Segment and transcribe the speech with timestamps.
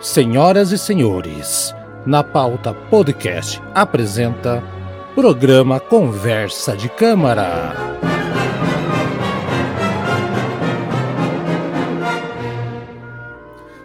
[0.00, 1.74] Senhoras e senhores,
[2.06, 4.62] na pauta podcast apresenta
[5.12, 7.74] programa Conversa de Câmara.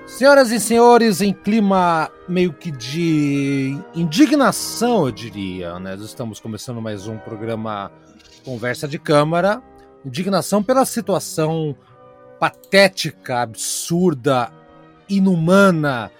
[0.06, 5.96] Senhoras e senhores, em clima meio que de indignação, eu diria, né?
[5.96, 7.92] Nós estamos começando mais um programa
[8.46, 9.64] Conversa de Câmara.
[10.06, 11.76] Indignação pela situação
[12.40, 14.52] patética, absurda,
[15.10, 16.12] inumana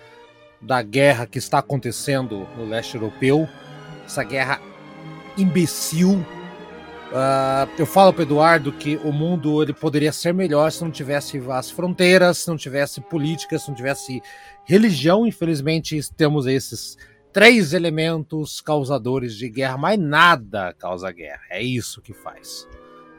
[0.62, 3.48] da guerra que está acontecendo no leste europeu,
[4.06, 4.62] essa guerra
[5.38, 6.26] imbecil.
[7.12, 11.42] Uh, eu falo para Eduardo que o mundo ele poderia ser melhor se não tivesse
[11.52, 14.22] as fronteiras, se não tivesse política, se não tivesse
[14.66, 15.28] religião.
[15.28, 16.98] Infelizmente, temos esses
[17.32, 21.42] três elementos causadores de guerra, mas nada causa guerra.
[21.50, 22.68] É isso que faz.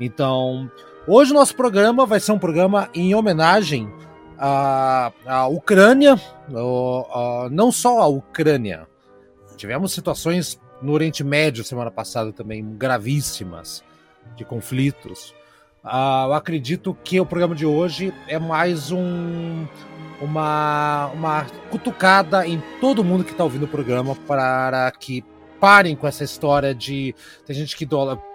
[0.00, 0.70] Então,
[1.06, 3.92] hoje o nosso programa vai ser um programa em homenagem
[4.38, 8.86] a, a Ucrânia, a, a, não só a Ucrânia,
[9.56, 13.82] tivemos situações no Oriente Médio semana passada também gravíssimas
[14.36, 15.34] de conflitos.
[15.84, 19.66] Uh, eu acredito que o programa de hoje é mais um,
[20.20, 25.22] uma, uma cutucada em todo mundo que está ouvindo o programa para que
[25.60, 27.14] parem com essa história de
[27.46, 27.86] tem gente que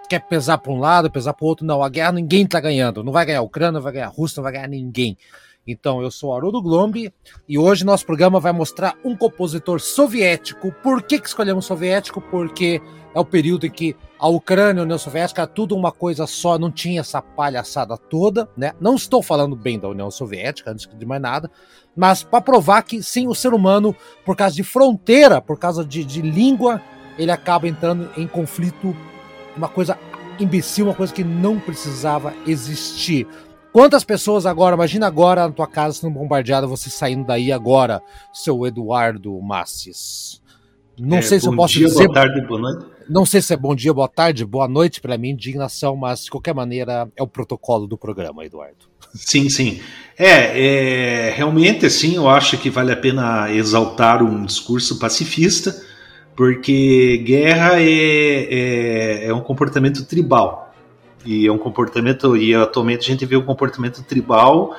[0.08, 1.64] quer pesar para um lado, pesar para o outro.
[1.64, 3.04] Não, a guerra ninguém está ganhando.
[3.04, 5.16] Não vai ganhar a Ucrânia, não vai ganhar a Rússia, não vai ganhar ninguém.
[5.66, 7.12] Então, eu sou Haroldo Glombi
[7.48, 10.72] e hoje nosso programa vai mostrar um compositor soviético.
[10.82, 12.20] Por que, que escolhemos soviético?
[12.20, 12.80] Porque
[13.14, 16.26] é o período em que a Ucrânia e a União Soviética era tudo uma coisa
[16.26, 18.72] só, não tinha essa palhaçada toda, né?
[18.80, 21.50] Não estou falando bem da União Soviética, antes de mais nada,
[21.96, 23.94] mas para provar que sim, o ser humano,
[24.24, 26.80] por causa de fronteira, por causa de, de língua,
[27.18, 28.96] ele acaba entrando em conflito,
[29.56, 29.98] uma coisa
[30.38, 33.26] imbecil, uma coisa que não precisava existir.
[33.72, 38.66] Quantas pessoas agora, imagina agora na tua casa sendo bombardeada, você saindo daí agora, seu
[38.66, 40.40] Eduardo Massis.
[40.98, 42.04] Não é, sei se eu posso dia, dizer.
[42.06, 42.86] Boa tarde, boa noite.
[43.08, 46.30] Não sei se é bom dia, boa tarde, boa noite para minha indignação, mas de
[46.30, 48.90] qualquer maneira é o protocolo do programa, Eduardo.
[49.14, 49.80] Sim, sim.
[50.18, 55.74] É, é realmente assim, eu acho que vale a pena exaltar um discurso pacifista,
[56.36, 60.69] porque guerra é, é, é um comportamento tribal.
[61.24, 64.74] E é um comportamento, e atualmente a gente vê um comportamento tribal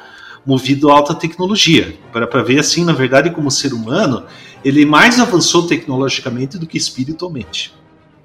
[0.46, 1.96] movido a alta tecnologia.
[2.12, 4.26] Para ver assim, na verdade, como ser humano,
[4.64, 7.74] ele mais avançou tecnologicamente do que espiritualmente.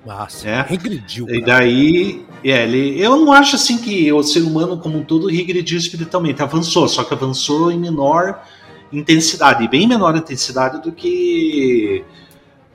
[0.06, 0.62] Nossa, é.
[0.62, 1.28] regrediu.
[1.28, 5.26] E daí, é, ele, eu não acho assim que o ser humano como um todo
[5.26, 6.40] regrediu espiritualmente.
[6.42, 8.40] Avançou, só que avançou em menor
[8.92, 12.04] intensidade, bem menor intensidade do que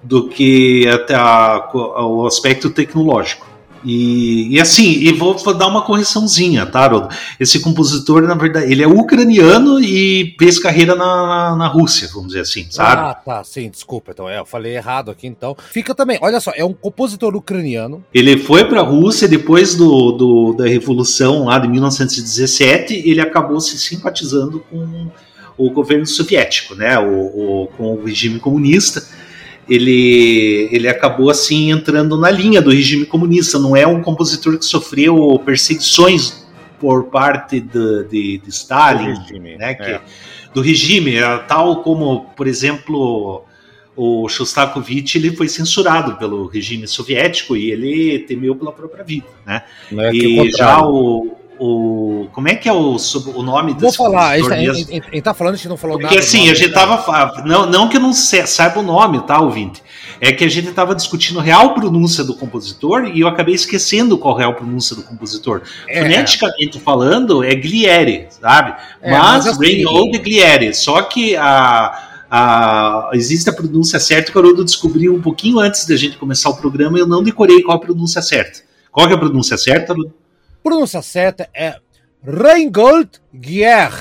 [0.04, 3.48] do que até a, o aspecto tecnológico.
[3.84, 7.10] E, e, assim, e vou dar uma correçãozinha, tá, Haroldo?
[7.40, 12.42] Esse compositor, na verdade, ele é ucraniano e fez carreira na, na Rússia, vamos dizer
[12.42, 13.02] assim, sabe?
[13.02, 15.56] Ah, tá, sim, desculpa, então, é, eu falei errado aqui, então.
[15.72, 18.04] Fica também, olha só, é um compositor ucraniano.
[18.14, 23.78] Ele foi pra Rússia depois do, do da Revolução lá de 1917, ele acabou se
[23.78, 25.10] simpatizando com
[25.58, 29.04] o governo soviético, né, o, o com o regime comunista
[29.72, 33.58] ele, ele acabou assim entrando na linha do regime comunista.
[33.58, 36.46] Não é um compositor que sofreu perseguições
[36.78, 39.74] por parte de, de, de Stalin, do regime, né?
[39.76, 40.02] Que, é.
[40.54, 43.46] do regime, é, tal como, por exemplo,
[43.96, 49.64] o Shostakovich ele foi censurado pelo regime soviético e ele temeu pela própria vida, né?
[49.90, 52.28] É e já o, o.
[52.34, 52.98] Como é que é o,
[53.36, 56.26] o nome desse Vou falar, gente, tá, tá falando, a gente não falou Porque, nada.
[56.26, 57.44] Porque assim, a gente tava.
[57.46, 59.84] Não, não que eu não saiba o nome, tá, ouvinte?
[60.20, 64.18] É que a gente tava discutindo a real pronúncia do compositor e eu acabei esquecendo
[64.18, 65.62] qual é a real pronúncia do compositor.
[65.88, 66.02] É.
[66.02, 68.74] Foneticamente falando, é Glieri, sabe?
[69.00, 70.74] É, mas, mas assim, Reinhold Glieri.
[70.74, 72.08] Só que a.
[72.34, 76.50] A, existe a pronúncia certa que o Haroldo descobriu um pouquinho antes da gente começar
[76.50, 78.62] o programa e eu não decorei qual a pronúncia certa.
[78.90, 80.21] Qual é a pronúncia certa, Haroldo?
[80.64, 81.78] Pronúncia certa é
[82.24, 83.92] Reingold Gier.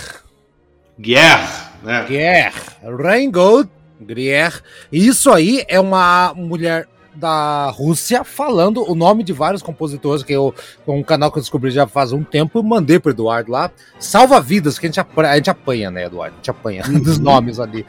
[0.98, 2.06] Gier, né?
[2.06, 2.52] Gier.
[2.82, 3.70] Reingold
[4.06, 4.62] Gier.
[4.92, 10.54] Isso aí é uma mulher da Rússia falando o nome de vários compositores que eu,
[10.86, 13.70] um canal que eu descobri já faz um tempo, mandei pro Eduardo lá.
[13.98, 16.34] Salva vidas, que a gente, apanha, a gente apanha, né, Eduardo?
[16.34, 17.00] A gente apanha uhum.
[17.00, 17.84] dos nomes ali.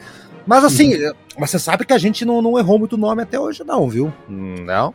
[0.46, 1.12] Mas assim, uhum.
[1.38, 4.12] mas você sabe que a gente não, não errou muito nome até hoje, não, viu?
[4.28, 4.94] Não.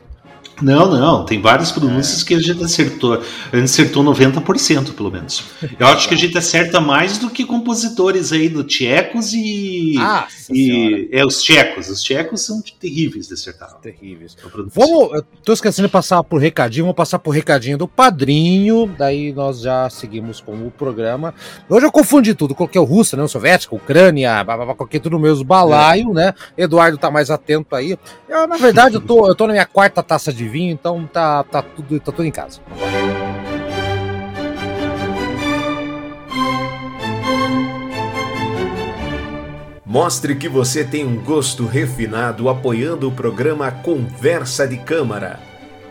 [0.62, 2.26] Não, não, tem várias pronúncias é.
[2.26, 3.14] que a gente acertou.
[3.14, 5.44] A gente acertou 90%, pelo menos.
[5.80, 9.96] Eu acho que a gente acerta mais do que compositores aí do tchecos e.
[10.00, 11.90] Ah, e é, os tchecos.
[11.90, 13.76] Os tchecos são terríveis de acertar.
[13.82, 14.36] Terríveis.
[14.74, 15.14] Vamos.
[15.14, 18.88] Eu tô esquecendo de passar por recadinho, vamos passar por recadinho do padrinho.
[18.98, 21.34] Daí nós já seguimos com o programa.
[21.70, 22.56] Hoje eu confundi tudo.
[22.56, 23.24] Coloquei o russo, né?
[23.24, 24.44] O soviético, Ucrânia,
[24.76, 26.14] coloquei tudo no mesmo balaio, é.
[26.14, 26.34] né?
[26.58, 27.98] Eduardo tá mais atento aí.
[28.28, 31.44] Eu, na verdade, eu tô, eu tô na minha quarta taça de vinho, então tá,
[31.44, 32.60] tá, tudo, tá tudo em casa.
[39.86, 45.40] Mostre que você tem um gosto refinado apoiando o programa Conversa de Câmara.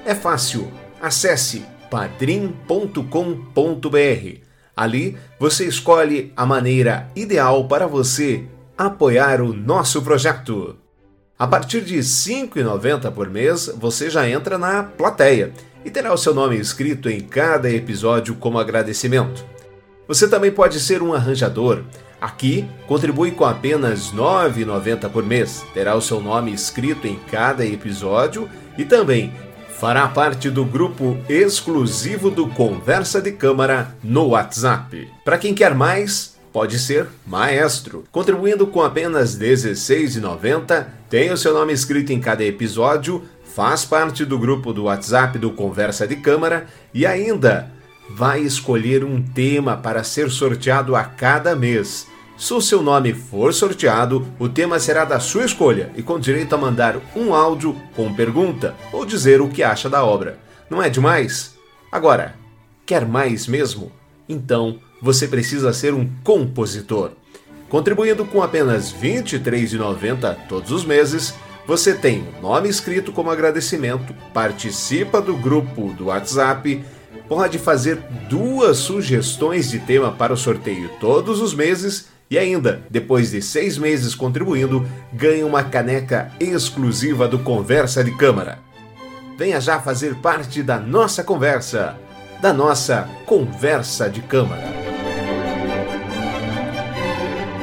[0.04, 0.70] É fácil.
[1.00, 3.00] Acesse padrim.com.br.
[4.76, 8.44] Ali você escolhe a maneira ideal para você
[8.76, 10.76] apoiar o nosso projeto.
[11.38, 15.52] A partir de R$ 5,90 por mês, você já entra na plateia
[15.84, 19.44] e terá o seu nome escrito em cada episódio como agradecimento.
[20.08, 21.82] Você também pode ser um arranjador.
[22.18, 25.62] Aqui, contribui com apenas R$ 9,90 por mês.
[25.74, 28.48] Terá o seu nome escrito em cada episódio
[28.78, 29.30] e também
[29.78, 35.06] fará parte do grupo exclusivo do Conversa de Câmara no WhatsApp.
[35.22, 38.04] Para quem quer mais, pode ser maestro.
[38.10, 44.24] Contribuindo com apenas R$ 16,90, tem o seu nome escrito em cada episódio, faz parte
[44.24, 47.70] do grupo do WhatsApp do Conversa de Câmara e ainda
[48.08, 52.06] vai escolher um tema para ser sorteado a cada mês.
[52.38, 56.54] Se o seu nome for sorteado, o tema será da sua escolha e com direito
[56.54, 60.38] a mandar um áudio com pergunta ou dizer o que acha da obra.
[60.70, 61.54] Não é demais?
[61.92, 62.34] Agora,
[62.86, 63.92] quer mais mesmo?
[64.26, 67.12] Então, você precisa ser um compositor.
[67.68, 71.34] Contribuindo com apenas R$ 23,90 todos os meses,
[71.66, 76.84] você tem o nome escrito como agradecimento, participa do grupo do WhatsApp,
[77.28, 77.96] pode fazer
[78.28, 83.78] duas sugestões de tema para o sorteio todos os meses e ainda, depois de seis
[83.78, 88.58] meses contribuindo, ganha uma caneca exclusiva do Conversa de Câmara.
[89.36, 91.96] Venha já fazer parte da nossa conversa,
[92.40, 94.85] da nossa Conversa de Câmara.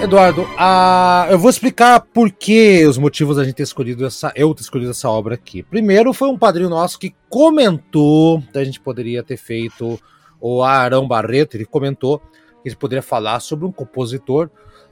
[0.04, 1.28] Eduardo, a...
[1.30, 4.92] eu vou explicar por que os motivos da gente ter escolhido essa, eu ter escolhido
[4.92, 5.64] essa obra aqui.
[5.64, 9.98] Primeiro, foi um padrinho nosso que comentou que a gente poderia ter feito,
[10.42, 14.50] o Arão Barreto, ele comentou que a gente poderia falar sobre um compositor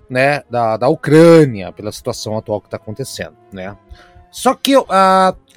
[0.09, 3.75] né, da, da Ucrânia, pela situação atual que está acontecendo, né?
[4.31, 4.85] Só que uh,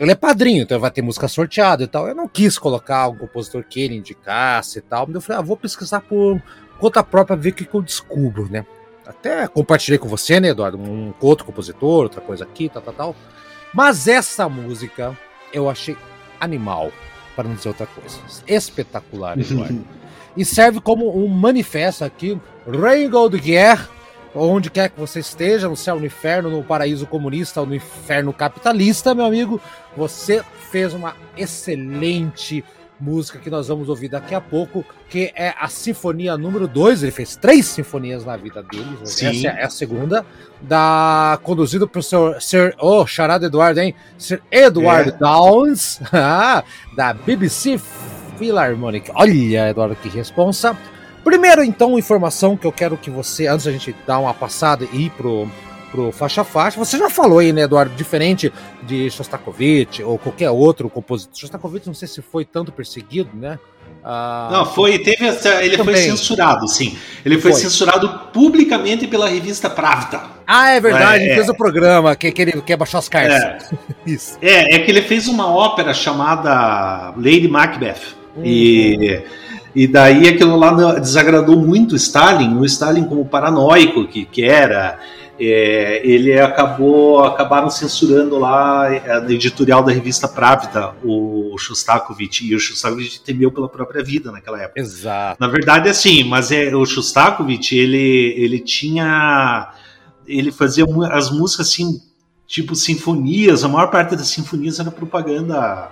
[0.00, 2.08] ele é padrinho, então vai ter música sorteada e tal.
[2.08, 5.08] Eu não quis colocar um compositor que ele indicasse e tal.
[5.14, 6.42] Eu falei, ah, vou pesquisar por
[6.80, 8.66] conta própria, ver o que, que eu descubro, né?
[9.06, 10.78] Até compartilhei com você, né, Eduardo?
[10.78, 13.16] Um outro compositor, outra coisa aqui, tal, tal, tal.
[13.72, 15.16] Mas essa música
[15.52, 15.96] eu achei
[16.40, 16.90] animal,
[17.36, 18.18] para não dizer outra coisa.
[18.46, 19.84] Espetacular, Eduardo.
[20.36, 23.88] e serve como um manifesto aqui, Rainbow de Guerre,
[24.34, 28.32] onde quer que você esteja, no céu, no inferno, no paraíso comunista ou no inferno
[28.32, 29.60] capitalista, meu amigo,
[29.96, 32.64] você fez uma excelente
[32.98, 37.02] música que nós vamos ouvir daqui a pouco, que é a Sinfonia número 2.
[37.02, 38.98] Ele fez três sinfonias na vida dele.
[39.04, 39.46] Sim.
[39.46, 40.24] Essa é a segunda.
[40.60, 43.94] Da, conduzido por Sir, Sir oh, charado Eduardo, hein?
[44.16, 45.12] Sir Edward é.
[45.12, 46.00] Downs,
[46.96, 47.78] da BBC
[48.38, 49.10] Philharmonic.
[49.14, 50.76] Olha, Eduardo, que responsa.
[51.22, 55.06] Primeiro, então, informação que eu quero que você, antes da gente dar uma passada e
[55.06, 55.48] ir pro
[55.94, 56.76] pro faixa faixa.
[56.76, 58.52] Você já falou aí, né, Eduardo, diferente
[58.82, 61.38] de Shostakovich ou qualquer outro compositor.
[61.38, 63.60] Shostakovich não sei se foi tanto perseguido, né?
[64.02, 65.94] Ah, não, foi, teve essa, ele também.
[65.94, 66.98] foi censurado, sim.
[67.24, 70.20] Ele foi, foi, censurado publicamente pela revista Pravda.
[70.44, 73.72] Ah, é verdade, é, ele fez o programa que, que ele quer baixar as cartas.
[74.42, 78.16] É, é, é que ele fez uma ópera chamada Lady Macbeth.
[78.36, 78.42] Hum.
[78.44, 79.22] E
[79.74, 80.70] e daí aquilo lá
[81.00, 85.00] desagradou muito o Stalin, o Stalin como paranoico que, que era,
[85.38, 92.54] é, ele acabou acabaram censurando lá é, a editorial da revista Pravda o Shostakovich e
[92.54, 94.80] o Shostakovich temeu pela própria vida naquela época.
[94.80, 95.36] Exato.
[95.40, 99.72] Na verdade, assim, mas é o Shostakovich ele ele tinha
[100.26, 102.00] ele fazia as músicas assim
[102.46, 105.90] tipo sinfonias, a maior parte das sinfonias era propaganda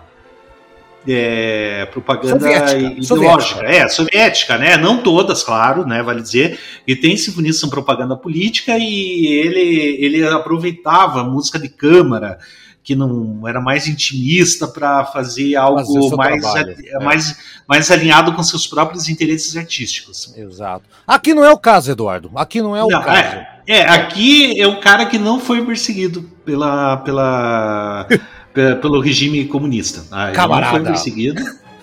[1.07, 3.85] é, propaganda soviética, ideológica, soviética.
[3.85, 4.77] é, soviética, né?
[4.77, 6.03] Não todas, claro, né?
[6.03, 6.59] Vale dizer.
[6.87, 12.39] E tem sinfonias são propaganda política e ele, ele aproveitava música de câmara,
[12.85, 17.05] que não era mais intimista para fazer algo fazer mais, trabalho, a, é.
[17.05, 17.37] mais,
[17.69, 20.35] mais alinhado com seus próprios interesses artísticos.
[20.37, 20.85] Exato.
[21.07, 22.31] Aqui não é o caso, Eduardo.
[22.35, 23.19] Aqui não é o não, caso.
[23.19, 26.97] É, é, aqui é o cara que não foi perseguido pela.
[26.99, 28.07] pela
[28.81, 30.05] pelo regime comunista.
[30.11, 30.77] Ah, camarada.
[30.77, 31.43] Ele foi perseguido.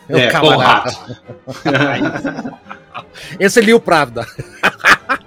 [0.09, 0.91] É, é camarada.
[3.39, 4.25] esse li o Pravda.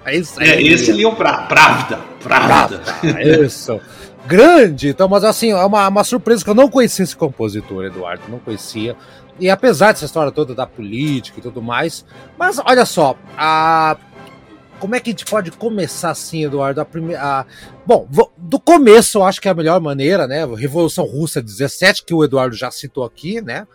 [0.07, 1.99] esse, é, esse li o pra, Pravda.
[2.21, 2.79] Pravda.
[2.79, 3.23] Pravda.
[3.45, 3.79] Isso.
[4.25, 8.23] Grande, então, mas assim, é uma, uma surpresa que eu não conhecia esse compositor, Eduardo,
[8.29, 8.95] não conhecia.
[9.39, 12.05] E apesar dessa história toda da política e tudo mais,
[12.37, 13.97] mas olha só, a
[14.83, 16.81] como é que a gente pode começar assim, Eduardo?
[16.81, 17.45] A primeira, a...
[17.85, 18.05] Bom,
[18.37, 20.45] do começo eu acho que é a melhor maneira, né?
[20.45, 23.65] Revolução Russa 17, que o Eduardo já citou aqui, né?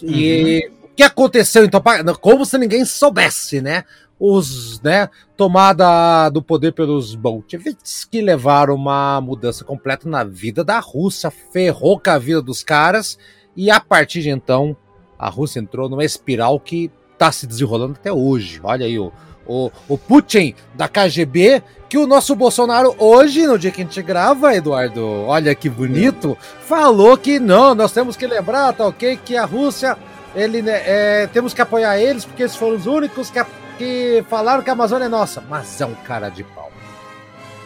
[0.00, 0.76] E uhum.
[0.84, 1.82] o que aconteceu então?
[2.20, 3.82] Como se ninguém soubesse, né?
[4.16, 10.78] Os, né, tomada do poder pelos bolcheviques que levaram uma mudança completa na vida da
[10.78, 13.18] Rússia, ferrou com a vida dos caras
[13.56, 14.76] e a partir de então
[15.18, 18.60] a Rússia entrou numa espiral que está se desenrolando até hoje.
[18.62, 19.12] Olha aí o
[19.46, 24.02] o, o Putin da KGB, que o nosso Bolsonaro hoje, no dia que a gente
[24.02, 26.36] grava, Eduardo, olha que bonito,
[26.66, 29.96] falou que não, nós temos que lembrar, tá ok, que a Rússia,
[30.34, 33.44] ele, né, é, temos que apoiar eles, porque eles foram os únicos que,
[33.78, 35.42] que falaram que a Amazônia é nossa.
[35.48, 36.63] Mas é um cara de pau.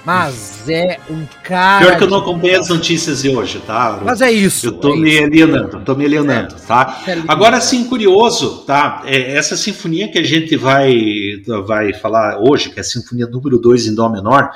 [0.04, 1.84] Mas é um cara.
[1.84, 4.00] Pior que eu não acompanhei as notícias de hoje, tá?
[4.02, 4.66] Mas é isso.
[4.66, 5.24] Eu tô é me isso.
[5.24, 6.66] alienando, tô me alienando, é.
[6.66, 7.02] tá?
[7.26, 9.02] Agora, assim, curioso, tá?
[9.04, 13.58] É, essa sinfonia que a gente vai, vai falar hoje, que é a sinfonia número
[13.58, 14.50] 2 em Dó menor,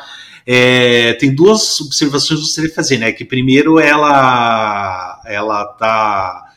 [0.46, 3.12] é, tem duas observações que de fazer, né?
[3.12, 6.48] Que primeiro ela, ela tá.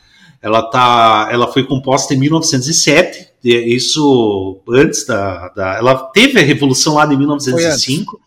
[0.42, 5.78] Ela, tá, ela foi composta em 1907, isso antes da, da.
[5.78, 8.22] Ela teve a revolução lá em 1905.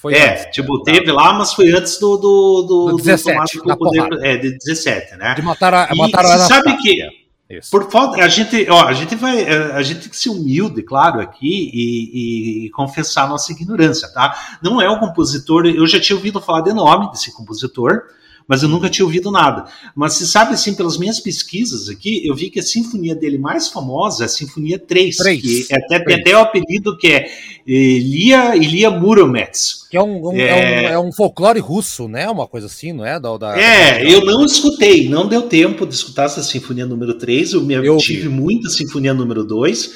[0.00, 0.92] Foi é, antes, tipo, tá.
[0.92, 2.16] teve lá, mas foi antes do.
[2.16, 5.34] Do, do, do 17, do poder, é, de 17, né?
[5.34, 7.20] De matar a, e, mataram você sabe que.
[7.50, 7.70] Isso.
[7.70, 11.20] Por falta, a gente, ó, a gente vai, a gente tem que ser humilde, claro,
[11.20, 14.58] aqui e, e, confessar nossa ignorância, tá?
[14.62, 18.04] Não é um compositor, eu já tinha ouvido falar de nome desse compositor,
[18.50, 19.66] mas eu nunca tinha ouvido nada.
[19.94, 23.68] Mas se sabe, assim, pelas minhas pesquisas aqui, eu vi que a sinfonia dele mais
[23.68, 25.40] famosa é a Sinfonia 3, 3.
[25.40, 26.04] que é até, 3.
[26.04, 27.30] tem até o apelido que é
[27.64, 29.86] Ilia, Ilia Muromets.
[29.88, 30.48] Que é um, um, é...
[30.48, 32.28] É, um, é um, folclore russo, né?
[32.28, 33.20] Uma coisa assim, não é?
[33.20, 37.52] Da, da é, eu não escutei, não deu tempo de escutar essa Sinfonia número 3,
[37.52, 39.92] eu, me, eu tive muita Sinfonia número 2,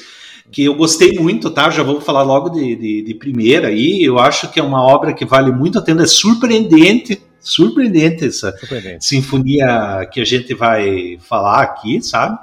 [0.49, 1.69] que eu gostei muito, tá?
[1.69, 4.01] Já vou falar logo de, de, de primeira aí.
[4.01, 8.51] Eu acho que é uma obra que vale muito a pena, é surpreendente, surpreendente essa
[8.57, 9.05] surpreendente.
[9.05, 12.37] sinfonia que a gente vai falar aqui, sabe?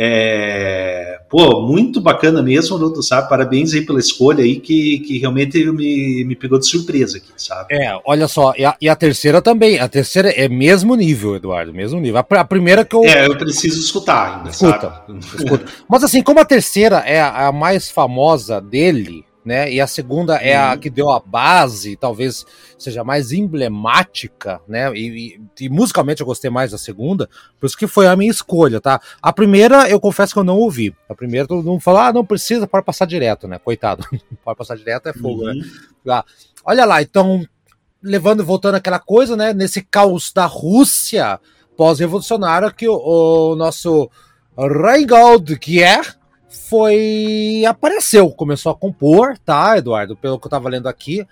[0.00, 3.28] É, pô, muito bacana mesmo, Luto, sabe?
[3.28, 7.74] Parabéns aí pela escolha aí, que, que realmente me, me pegou de surpresa aqui, sabe?
[7.74, 11.74] É, olha só, e a, e a terceira também, a terceira é mesmo nível, Eduardo,
[11.74, 12.18] mesmo nível.
[12.18, 13.02] A, a primeira que eu...
[13.02, 15.18] É, eu preciso escutar ainda, escuta, sabe?
[15.18, 15.64] Escuta.
[15.88, 19.72] Mas assim, como a terceira é a, a mais famosa dele, né?
[19.72, 20.78] E a segunda é a uhum.
[20.78, 22.44] que deu a base, talvez
[22.78, 24.92] seja mais emblemática, né?
[24.94, 27.28] E, e, e, musicalmente eu gostei mais da segunda,
[27.58, 29.00] por isso que foi a minha escolha, tá?
[29.22, 30.94] A primeira, eu confesso que eu não ouvi.
[31.08, 33.58] A primeira, todo mundo falou, ah, não precisa, pode passar direto, né?
[33.58, 34.04] Coitado,
[34.44, 35.52] pode passar direto é fogo, né?
[35.52, 35.58] uhum.
[35.58, 35.66] né?
[36.10, 36.24] Ah,
[36.64, 37.44] olha lá, então,
[38.02, 39.52] levando e voltando aquela coisa, né?
[39.52, 41.40] Nesse caos da Rússia
[41.76, 44.10] pós-revolucionária, que o, o nosso
[44.56, 46.17] Reingold Gier
[46.68, 47.64] foi.
[47.66, 50.16] apareceu, começou a compor, tá, Eduardo?
[50.16, 51.26] Pelo que eu tava lendo aqui.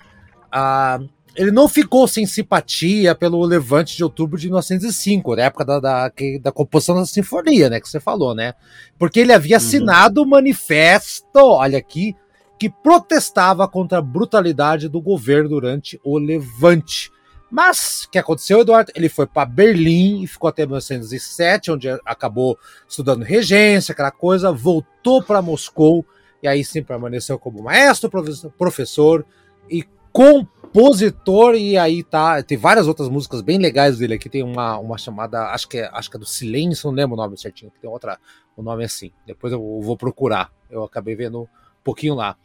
[0.50, 0.98] Ah,
[1.36, 6.12] ele não ficou sem simpatia pelo levante de outubro de 1905, na época da, da,
[6.40, 7.78] da composição da sinfonia, né?
[7.78, 8.54] Que você falou, né?
[8.98, 9.62] Porque ele havia uhum.
[9.62, 10.30] assinado o uhum.
[10.30, 12.16] manifesto, olha aqui,
[12.58, 17.10] que protestava contra a brutalidade do governo durante o levante.
[17.50, 18.92] Mas o que aconteceu, Eduardo?
[18.94, 25.22] Ele foi para Berlim e ficou até 1907, onde acabou estudando regência, aquela coisa, voltou
[25.22, 26.04] para Moscou
[26.42, 28.10] e aí sim permaneceu como maestro,
[28.56, 29.24] professor
[29.70, 31.54] e compositor.
[31.54, 34.28] E aí tá, tem várias outras músicas bem legais dele aqui.
[34.28, 37.16] Tem uma, uma chamada, acho que, é, acho que é do Silêncio, não lembro o
[37.16, 38.18] nome certinho, tem outra,
[38.56, 39.12] o nome é assim.
[39.26, 40.52] Depois eu vou procurar.
[40.70, 41.48] Eu acabei vendo um
[41.84, 42.36] pouquinho lá.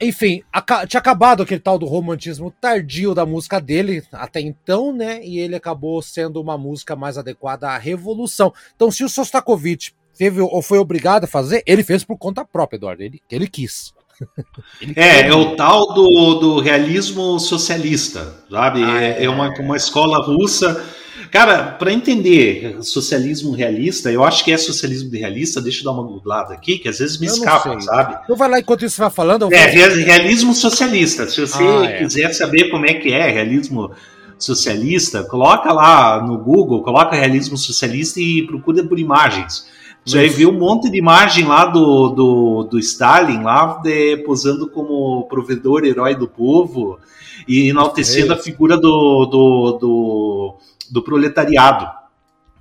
[0.00, 0.42] Enfim,
[0.88, 5.24] tinha acabado aquele tal do romantismo tardio da música dele até então, né?
[5.24, 8.52] E ele acabou sendo uma música mais adequada à revolução.
[8.76, 12.76] Então, se o Sostakovich teve ou foi obrigado a fazer, ele fez por conta própria,
[12.76, 13.02] Eduardo.
[13.02, 13.92] Ele, ele quis.
[14.80, 18.82] ele é, é o tal do, do realismo socialista, sabe?
[18.84, 20.84] Ah, é, é uma, uma escola russa
[21.30, 26.02] Cara, para entender socialismo realista, eu acho que é socialismo realista, deixa eu dar uma
[26.02, 28.18] googlada aqui, que às vezes me escapa, sabe?
[28.24, 29.52] Então vai lá enquanto isso vai falando.
[29.52, 31.26] É, realismo socialista.
[31.26, 31.98] Se você ah, é.
[31.98, 33.90] quiser saber como é que é realismo
[34.38, 39.66] socialista, coloca lá no Google, coloca realismo socialista e procura por imagens.
[40.04, 44.66] Você vai ver um monte de imagem lá do, do, do Stalin, lá de, posando
[44.70, 46.98] como provedor, herói do povo,
[47.46, 50.56] e enaltecendo é a figura do, do, do
[50.90, 51.88] do proletariado,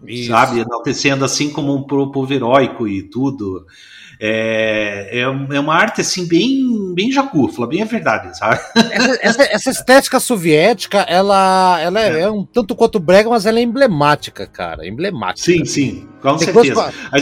[0.06, 0.32] Isso.
[0.32, 0.60] sabe?
[0.60, 3.66] Enaltecendo assim como um povo heróico e tudo.
[4.20, 8.60] É, é, é, uma arte assim bem bem jacúfula, bem a verdade, sabe?
[8.76, 12.30] Essa, essa, essa, estética soviética, ela, ela é, é.
[12.30, 15.46] um tanto quanto brega, mas ela é emblemática, cara, emblemática.
[15.46, 16.92] Sim, sim, com Tem certeza.
[17.12, 17.20] A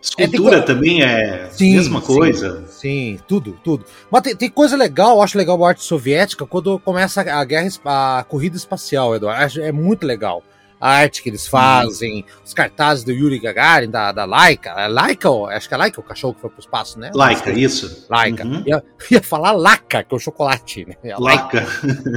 [0.00, 2.64] escultura é, também é a mesma coisa.
[2.66, 3.84] Sim, sim, tudo, tudo.
[4.10, 7.68] Mas tem, tem, coisa legal, eu acho legal a arte soviética quando começa a guerra,
[7.84, 9.60] a corrida espacial, Eduardo.
[9.60, 10.42] É muito legal
[10.80, 12.24] a arte que eles fazem, uhum.
[12.44, 14.70] os cartazes do Yuri Gagarin, da, da Laika.
[14.70, 17.10] É Laika, acho que é Laika o cachorro que foi pro espaço, né?
[17.14, 18.06] Laika, isso.
[18.08, 18.46] Laika.
[18.46, 18.62] Uhum.
[18.66, 21.14] Ia, ia falar Laca, que é o chocolate, né?
[21.18, 21.66] Laika.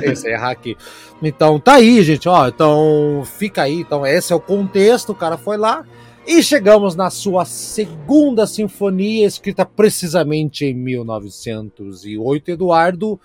[0.02, 0.78] Esse, errar aqui.
[1.22, 2.48] Então, tá aí, gente, ó.
[2.48, 3.82] Então, fica aí.
[3.82, 5.12] Então, esse é o contexto.
[5.12, 5.84] O cara foi lá.
[6.26, 13.20] E chegamos na sua segunda sinfonia, escrita precisamente em 1908, Eduardo.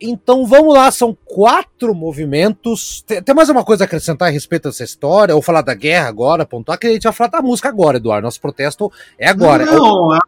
[0.00, 3.02] Então vamos lá, são quatro movimentos.
[3.06, 5.34] Tem, tem, mais uma coisa a acrescentar a respeito dessa história?
[5.36, 6.78] Ou falar da guerra agora, pontuar?
[6.78, 8.24] Que a gente vai falar da música agora, Eduardo.
[8.24, 9.64] Nosso protesto é agora.
[9.64, 10.18] Não, não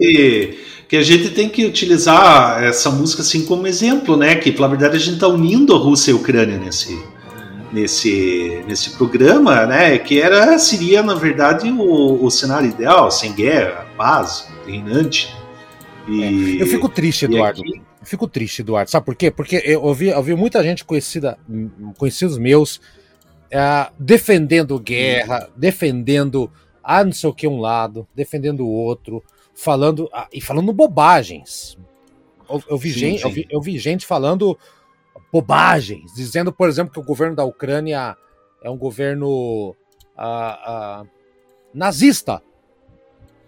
[0.00, 4.34] que, que a gente tem que utilizar essa música assim como exemplo, né?
[4.36, 6.98] Que na verdade a gente está unindo a Rússia e a Ucrânia nesse,
[7.72, 9.98] nesse, nesse programa, né?
[9.98, 15.34] Que era seria na verdade o, o cenário ideal, sem guerra, paz, reinante.
[16.08, 17.60] E, é, eu fico triste, Eduardo.
[17.60, 18.90] Aqui, eu fico triste, Eduardo.
[18.90, 19.30] Sabe por quê?
[19.30, 21.38] Porque eu ouvi, ouvi muita gente conhecida,
[21.98, 22.80] conhecidos meus,
[23.50, 26.50] é, defendendo guerra, defendendo
[26.82, 29.22] ah, não sei o que um lado, defendendo o outro,
[29.54, 31.78] falando ah, e falando bobagens.
[32.48, 33.28] Eu, eu vi sim, gente, sim.
[33.28, 34.58] Eu, vi, eu vi gente falando
[35.32, 38.16] bobagens, dizendo, por exemplo, que o governo da Ucrânia
[38.62, 39.74] é um governo
[40.18, 41.08] uh, uh,
[41.74, 42.42] nazista.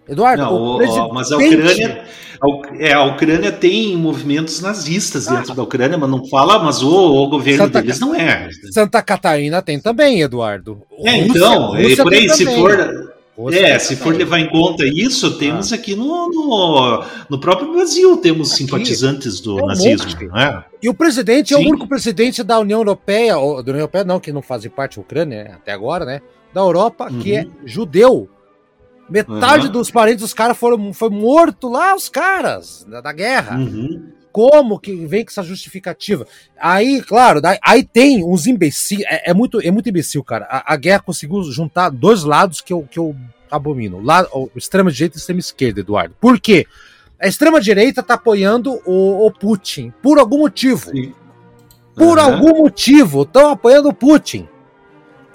[0.07, 1.13] Eduardo, não, presidente...
[1.13, 2.05] mas a Ucrânia,
[2.41, 5.35] a, é, a Ucrânia tem movimentos nazistas ah.
[5.35, 8.49] dentro da Ucrânia, mas não fala, mas o, o governo Santa, deles não é.
[8.73, 10.81] Santa Catarina tem também, Eduardo.
[11.05, 13.12] É, Rússia, então, Rússia por aí, se for,
[13.51, 15.75] é, se for levar em conta isso, temos ah.
[15.75, 20.37] aqui no, no, no, próprio Brasil, temos aqui, simpatizantes do é um nazismo.
[20.37, 20.63] É?
[20.81, 21.55] E o presidente Sim.
[21.55, 24.67] é o único presidente da União Europeia, ou, da União Europeia não, que não faz
[24.67, 26.21] parte da Ucrânia né, até agora, né?
[26.53, 27.19] Da Europa, uhum.
[27.19, 28.29] que é judeu.
[29.09, 29.71] Metade uhum.
[29.71, 33.57] dos parentes dos caras foram foi morto lá, os caras, da, da guerra.
[33.57, 34.12] Uhum.
[34.33, 36.25] Como que vem com essa justificativa?
[36.59, 39.01] Aí, claro, aí tem uns imbecis.
[39.01, 40.47] É, é, muito, é muito imbecil, cara.
[40.49, 43.15] A, a, guerra conseguiu juntar dois lados que eu, que eu
[43.51, 46.15] abomino: lá, o extrema-direita e extrema-esquerda, Eduardo.
[46.19, 46.65] Por quê?
[47.21, 50.89] A extrema-direita tá apoiando o, o, Putin por algum motivo.
[50.89, 51.13] Sim.
[51.95, 52.23] Por uhum.
[52.23, 54.49] algum motivo, estão apoiando o Putin.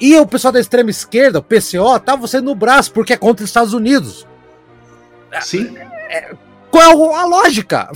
[0.01, 3.45] E o pessoal da extrema esquerda, o PCO, tava sendo no braço, porque é contra
[3.45, 4.27] os Estados Unidos.
[5.41, 5.77] Sim.
[5.77, 6.35] É,
[6.71, 7.91] qual é a lógica?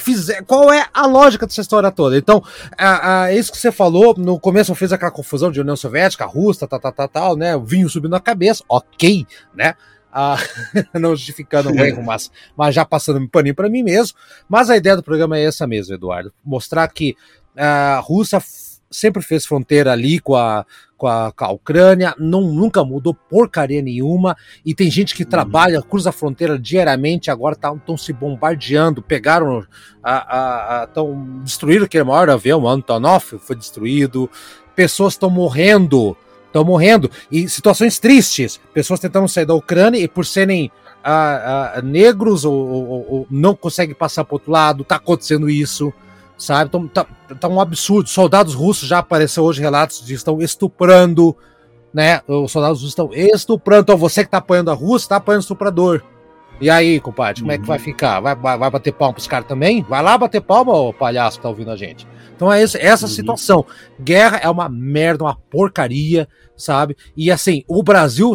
[0.46, 2.16] Qual é a lógica dessa história toda?
[2.16, 2.42] Então,
[2.78, 6.66] é, é isso que você falou, no começo fiz aquela confusão de União Soviética, Rússia,
[6.66, 7.54] tal, tal, tal, tal, né?
[7.56, 9.74] O vinho subindo na cabeça, ok, né?
[10.12, 10.36] Ah,
[10.94, 14.16] não justificando o erro, mas, mas já passando um paninho para mim mesmo.
[14.48, 16.32] Mas a ideia do programa é essa mesmo, Eduardo.
[16.44, 17.16] Mostrar que
[17.56, 18.40] a Rússia
[18.92, 20.64] sempre fez fronteira ali com a,
[20.96, 25.28] com a, com a Ucrânia, não, nunca mudou porcaria nenhuma, e tem gente que uhum.
[25.28, 29.66] trabalha, cruza a fronteira diariamente, agora estão tá, se bombardeando, pegaram,
[30.84, 34.30] estão destruíram aquele maior avião, o Antonov foi destruído,
[34.76, 40.24] pessoas estão morrendo, estão morrendo, e situações tristes, pessoas tentando sair da Ucrânia e por
[40.24, 40.70] serem
[41.82, 45.92] negros ou, ou, ou, não conseguem passar para outro lado, está acontecendo isso
[46.42, 46.68] sabe?
[46.68, 47.06] Então, tá,
[47.38, 48.08] tá um absurdo.
[48.08, 51.36] Soldados russos já apareceu hoje relatos de estão estuprando,
[51.94, 52.20] né?
[52.26, 53.82] Os soldados russos estão estuprando.
[53.82, 56.02] Então, você que tá apoiando a Rússia, tá apoiando o estuprador.
[56.60, 57.56] E aí, compadre, como uhum.
[57.56, 57.84] é que vai uhum.
[57.84, 58.20] ficar?
[58.20, 59.82] Vai, vai, vai bater palma pros caras também?
[59.82, 62.06] Vai lá bater palma, ô palhaço que tá ouvindo a gente.
[62.36, 63.12] Então é esse, essa uhum.
[63.12, 63.66] situação.
[64.00, 66.96] Guerra é uma merda, uma porcaria, sabe?
[67.16, 68.32] E assim, o Brasil,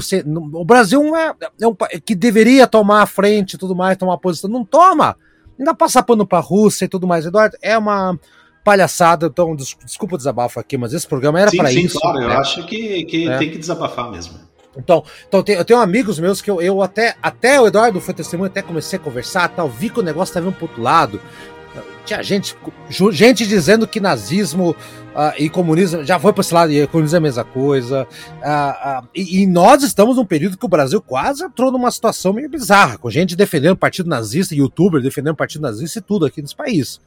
[0.53, 4.49] o Brasil é, é um que deveria tomar a frente e tudo mais, tomar posição,
[4.49, 5.15] não toma.
[5.57, 7.25] Ainda passar pano pra Rússia e tudo mais.
[7.25, 8.19] Eduardo, é uma
[8.63, 11.99] palhaçada, então desculpa o desabafo aqui, mas esse programa era para isso.
[11.99, 12.25] Claro, né?
[12.25, 13.37] eu acho que, que é.
[13.37, 14.37] tem que desabafar mesmo.
[14.75, 18.49] Então, então eu tenho amigos meus que eu, eu até, até o Eduardo foi testemunho,
[18.49, 21.19] até comecei a conversar, tal, vi que o negócio estava indo pro outro lado.
[22.07, 22.55] Tinha gente,
[23.11, 27.19] gente dizendo que nazismo uh, e comunismo já foi para esse lado, e comunismo é
[27.19, 28.07] a mesma coisa.
[28.37, 32.31] Uh, uh, e, e, nós estamos num período que o Brasil quase entrou numa situação
[32.31, 36.25] meio bizarra, com gente defendendo o partido nazista, youtuber defendendo o partido nazista e tudo
[36.25, 37.01] aqui nesse país.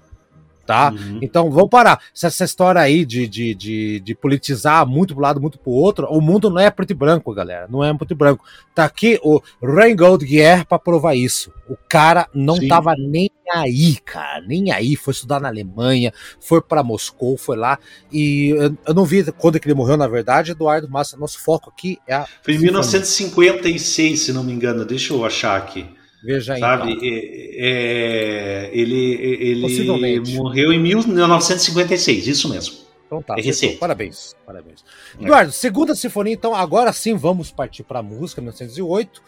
[0.71, 0.93] Tá?
[0.93, 1.19] Uhum.
[1.21, 2.01] Então vamos parar.
[2.15, 6.07] Essa, essa história aí de, de, de, de, politizar muito pro lado, muito pro outro,
[6.07, 7.67] o mundo não é preto e branco, galera.
[7.69, 8.45] Não é preto e branco.
[8.73, 11.53] Tá aqui o Reingold Guerre pra provar isso.
[11.69, 12.69] O cara não Sim.
[12.69, 14.95] tava nem aí, cara, nem aí.
[14.95, 17.77] Foi estudar na Alemanha, foi para Moscou, foi lá.
[18.13, 21.69] E eu, eu, não vi quando que ele morreu, na verdade, Eduardo, mas nosso foco
[21.69, 22.27] aqui é a.
[22.45, 24.85] Foi em 1956, se não me engano.
[24.85, 25.99] Deixa eu achar aqui.
[26.23, 26.61] Veja aí.
[26.61, 26.93] Sabe?
[26.93, 27.09] Então.
[27.09, 32.91] É, é, ele ele morreu em 1956, isso mesmo.
[33.07, 34.85] Então tá, é parabéns, parabéns.
[35.19, 35.25] É.
[35.25, 39.21] Eduardo, segunda sinfonia, então agora sim vamos partir para a música, 1908.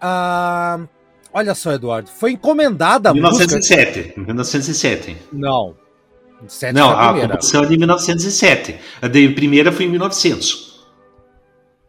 [0.00, 0.80] Ah,
[1.30, 4.20] olha só, Eduardo, foi encomendada a 1907, música...
[4.20, 5.16] 1907.
[5.32, 5.76] Não.
[6.74, 8.76] Não, a, a composição é de 1907.
[9.00, 10.73] A de primeira foi em 1900.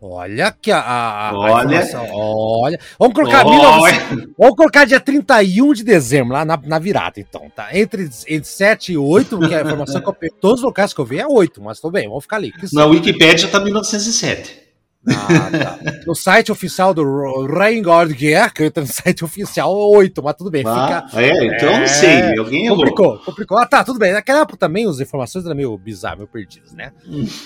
[0.02, 1.80] Olha que a, a, olha.
[1.82, 2.80] A olha.
[3.00, 4.08] Vamos colocar, olha.
[4.38, 7.76] vamos colocar dia 31 de dezembro, lá na, na virada, então, tá?
[7.76, 10.94] Entre, entre 7 e 8, que é a informação que eu peguei, todos os locais
[10.94, 12.54] que eu vi é 8, mas tudo bem, vamos ficar ali.
[12.74, 14.65] Na Wikipédia tá 1907.
[15.08, 15.80] Ah, tá.
[16.06, 20.52] No site oficial do Reingard Guerre, que entra no site oficial, é 8, mas tudo
[20.52, 20.64] bem.
[20.66, 21.22] Ah, fica...
[21.22, 21.80] É, então é...
[21.80, 22.38] não sei.
[22.38, 23.20] Alguém complicou, errou.
[23.26, 23.58] complicou.
[23.58, 24.14] Ah, tá, tudo bem.
[24.14, 26.92] Naquela época também as informações eram meio bizarras, meio perdidas, né?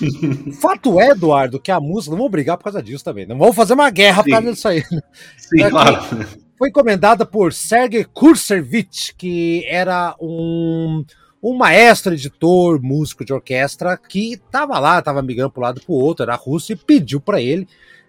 [0.60, 3.26] Fato é, Eduardo, que a música, não vou brigar por causa disso também.
[3.26, 4.30] Não vamos fazer uma guerra Sim.
[4.30, 4.84] por causa disso aí.
[5.36, 5.98] Sim, é claro.
[6.58, 11.02] Foi encomendada por Sergei Kursevich, que era um
[11.42, 15.92] um maestro, editor, músico de orquestra que estava lá, estava migrando para um lado para
[15.92, 17.66] o outro, era russo, e pediu para ele,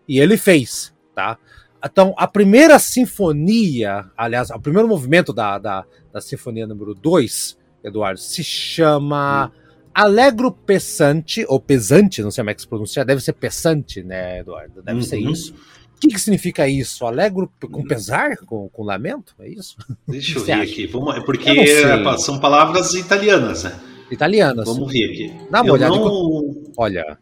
[0.07, 1.37] e ele fez, tá?
[1.83, 8.19] Então, a primeira sinfonia, aliás, o primeiro movimento da, da, da sinfonia número 2, Eduardo,
[8.19, 9.61] se chama hum.
[9.93, 14.39] Allegro Pesante, ou Pesante, não sei como é que se pronuncia, deve ser Pesante, né,
[14.39, 14.83] Eduardo?
[14.83, 15.05] Deve uhum.
[15.05, 15.55] ser isso
[16.01, 17.05] que, que significa isso?
[17.05, 18.35] Alegro com pesar?
[18.37, 19.35] Com, com lamento?
[19.39, 19.77] É isso?
[20.07, 20.63] Deixa eu ver acha?
[20.63, 20.87] aqui.
[20.87, 23.79] Vamos, é porque é, são palavras italianas, né?
[24.09, 24.65] Italianas.
[24.67, 25.33] Vamos ver aqui.
[25.49, 25.95] Dá uma eu olhada.
[25.95, 26.63] Não...
[26.75, 27.17] Olha,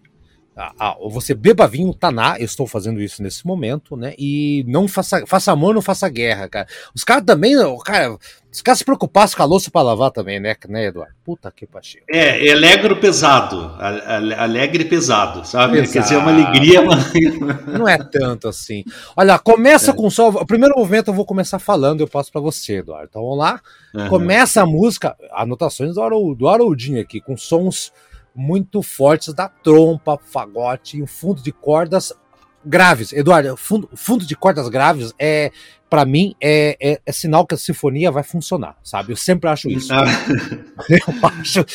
[0.78, 4.14] ah, você beba vinho Taná, eu estou fazendo isso nesse momento, né?
[4.18, 6.68] E não faça, faça amor, não faça guerra, cara.
[6.94, 8.18] Os caras também, cara,
[8.52, 11.14] os caras se preocupassem com a louça para lavar também, né, né, Eduardo?
[11.24, 12.02] Puta que pariu.
[12.10, 15.80] É, é alegre pesado, alegre pesado, sabe?
[15.80, 15.94] Pesado.
[15.94, 16.82] Quer dizer, uma alegria.
[16.82, 17.14] Mas...
[17.68, 18.84] Não é tanto assim.
[19.16, 19.94] Olha, começa é.
[19.94, 20.30] com só.
[20.30, 23.08] O primeiro movimento eu vou começar falando, eu passo para você, Eduardo.
[23.10, 23.62] Então vamos lá.
[23.94, 24.10] Uhum.
[24.10, 27.94] Começa a música, anotações do, Harold, do Haroldinho aqui, com sons
[28.36, 32.14] muito fortes da trompa, fagote e um fundo de cordas
[32.66, 33.14] graves.
[33.14, 35.52] Eduardo, fundo, fundo de cordas graves é,
[35.90, 39.12] para mim, é, é, é, sinal que a sinfonia vai funcionar, sabe?
[39.12, 39.92] Eu sempre acho isso.
[39.92, 40.04] Ah.
[40.88, 41.66] Eu acho.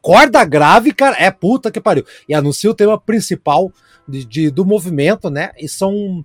[0.00, 2.04] Corda grave, cara, é puta que pariu.
[2.28, 3.72] E anuncia o tema principal
[4.06, 5.50] de, de, do movimento, né?
[5.58, 6.24] E são.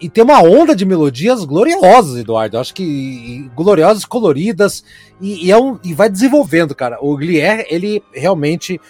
[0.00, 2.56] E tem uma onda de melodias gloriosas, Eduardo.
[2.56, 4.84] Eu acho que gloriosas, coloridas,
[5.20, 6.98] e, e, é um, e vai desenvolvendo, cara.
[7.00, 8.80] O Glier, ele realmente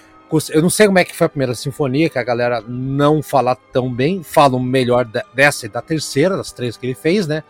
[0.52, 3.54] eu não sei como é que foi a primeira sinfonia, que a galera não fala
[3.54, 7.42] tão bem, falam melhor dessa e da terceira, das três que ele fez, né?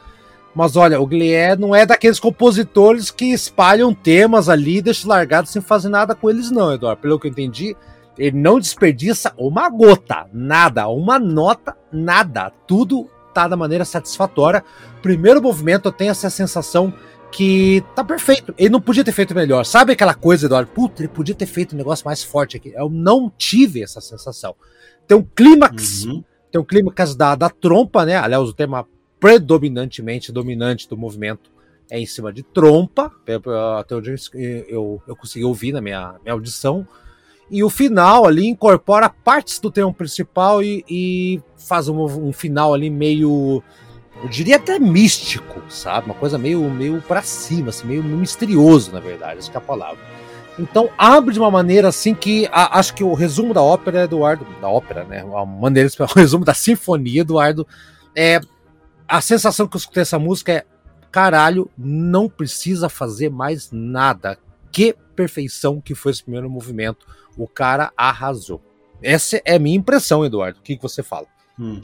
[0.55, 5.51] Mas olha, o Glier não é daqueles compositores que espalham temas ali e deixam largados
[5.51, 7.03] sem fazer nada com eles, não, Eduardo.
[7.03, 7.77] Pelo que eu entendi,
[8.17, 12.53] ele não desperdiça uma gota, nada, uma nota, nada.
[12.69, 14.65] Tudo tá da maneira satisfatória.
[15.03, 16.95] Primeiro movimento, eu tenho essa sensação
[17.35, 18.55] que tá perfeito.
[18.57, 19.65] Ele não podia ter feito melhor.
[19.67, 20.71] Sabe aquela coisa, Eduardo?
[20.71, 22.73] Puta, ele podia ter feito um negócio mais forte aqui.
[22.77, 24.55] Eu não tive essa sensação.
[25.05, 26.23] Tem um clímax, uhum.
[26.53, 28.17] tem um clímax da, da trompa, né?
[28.17, 28.87] Aliás, o tema
[29.19, 31.51] predominantemente dominante do movimento
[31.91, 33.11] é em cima de trompa,
[33.81, 34.17] até onde eu,
[34.69, 36.87] eu, eu consegui ouvir na minha, minha audição.
[37.51, 42.73] E o final ali incorpora partes do tema principal e, e faz um, um final
[42.73, 43.61] ali meio
[44.23, 46.07] eu diria até místico, sabe?
[46.07, 49.99] Uma coisa meio, meio para cima, assim, meio misterioso, na verdade, essa é a palavra.
[50.59, 54.47] Então abre de uma maneira assim que a, acho que o resumo da ópera, Eduardo,
[54.61, 55.21] da ópera, né?
[55.35, 57.67] A maneira, o resumo da sinfonia, Eduardo,
[58.15, 58.41] é
[59.09, 60.65] a sensação que eu escutei essa música é
[61.11, 64.39] caralho, não precisa fazer mais nada.
[64.73, 67.07] Que perfeição que foi esse primeiro movimento.
[67.37, 68.61] O cara arrasou.
[69.03, 70.59] Essa é a minha impressão, Eduardo.
[70.59, 71.27] O que, que você fala?
[71.59, 71.81] Hum.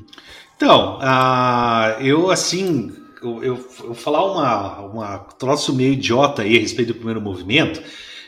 [0.56, 6.60] Então, uh, eu assim, eu, eu, eu, falar uma, uma troço meio idiota aí a
[6.60, 7.82] respeito do primeiro movimento,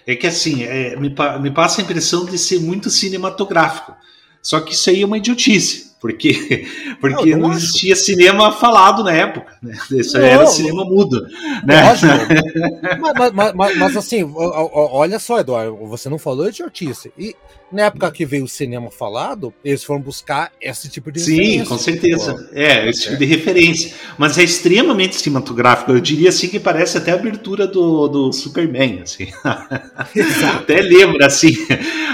[0.06, 3.94] é que assim, é, me, me passa a impressão de ser muito cinematográfico.
[4.42, 5.92] Só que isso aí é uma idiotice.
[6.00, 6.66] Porque,
[7.00, 9.72] porque não, não, não existia cinema falado na época, né?
[9.92, 11.22] Isso não, era cinema mudo.
[11.64, 11.76] Né?
[13.00, 17.12] mas, mas, mas, mas, assim, olha só, Eduardo, você não falou idiotice.
[17.16, 17.36] E
[17.72, 21.78] na época que veio o cinema falado, eles foram buscar esse tipo de Sim, com
[21.78, 22.50] certeza.
[22.52, 23.94] É, esse tipo de referência.
[24.18, 25.92] Mas é extremamente cinematográfico.
[25.92, 29.28] Eu diria assim que parece até a abertura do, do Superman, assim.
[30.54, 31.56] até lembra, assim.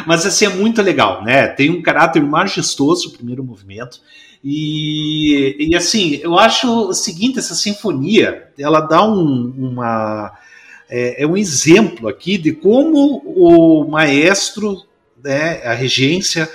[0.06, 1.48] Mas assim, é muito legal, né?
[1.48, 4.00] Tem um caráter majestoso o primeiro movimento.
[4.42, 10.32] E, e assim, eu acho o seguinte, essa sinfonia, ela dá um, uma...
[10.90, 14.87] É, é um exemplo aqui de como o maestro,
[15.22, 16.50] né, a regência,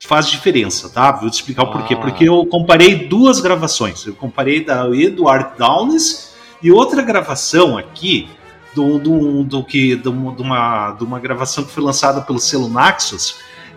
[0.00, 1.12] faz diferença, tá?
[1.12, 1.94] Vou te explicar o porquê.
[1.94, 1.98] Ah.
[1.98, 4.06] Porque eu comparei duas gravações.
[4.06, 8.28] Eu comparei da Edward Downes e outra gravação aqui
[8.74, 13.36] do, do, do que de uma, de uma gravação que foi lançada pelo selo Naxos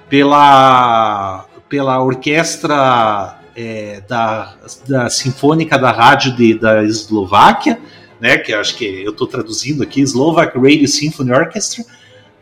[0.10, 4.56] pela pela orquestra é, da,
[4.88, 7.80] da Sinfônica da Rádio de, da Eslováquia,
[8.20, 11.86] né, que acho que eu estou traduzindo aqui, Slovak Radio Symphony Orchestra,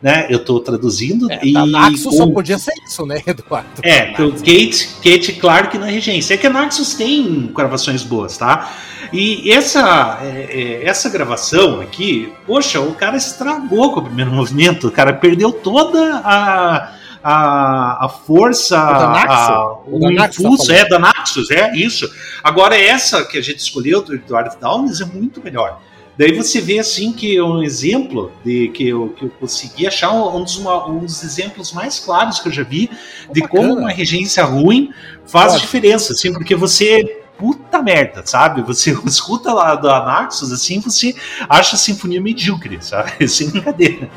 [0.01, 1.29] né, eu estou traduzindo.
[1.31, 3.69] É, e Naxos só podia ser isso, né, Eduardo?
[3.83, 6.33] É, com Kate, Kate Clark na regência.
[6.33, 8.71] É que a Naxos tem gravações boas, tá?
[9.11, 14.87] E essa, é, é, essa gravação aqui, poxa, o cara estragou com o primeiro movimento,
[14.87, 20.97] o cara perdeu toda a a, a força, a, o, o impulso, tá é, da
[20.97, 22.09] Naxos, é isso.
[22.41, 25.81] Agora, essa que a gente escolheu do Eduardo Downes é muito melhor.
[26.19, 30.11] Daí você vê assim que é um exemplo de que eu, que eu consegui achar
[30.11, 32.89] um dos, uma, um dos exemplos mais claros que eu já vi
[33.31, 34.91] de como uma regência ruim
[35.25, 35.61] faz Pode.
[35.61, 38.61] diferença, assim, porque você puta merda, sabe?
[38.63, 41.15] Você escuta lá da Naxos, assim, você
[41.47, 43.11] acha a sinfonia medíocre, sabe?
[43.27, 44.09] Sem brincadeira,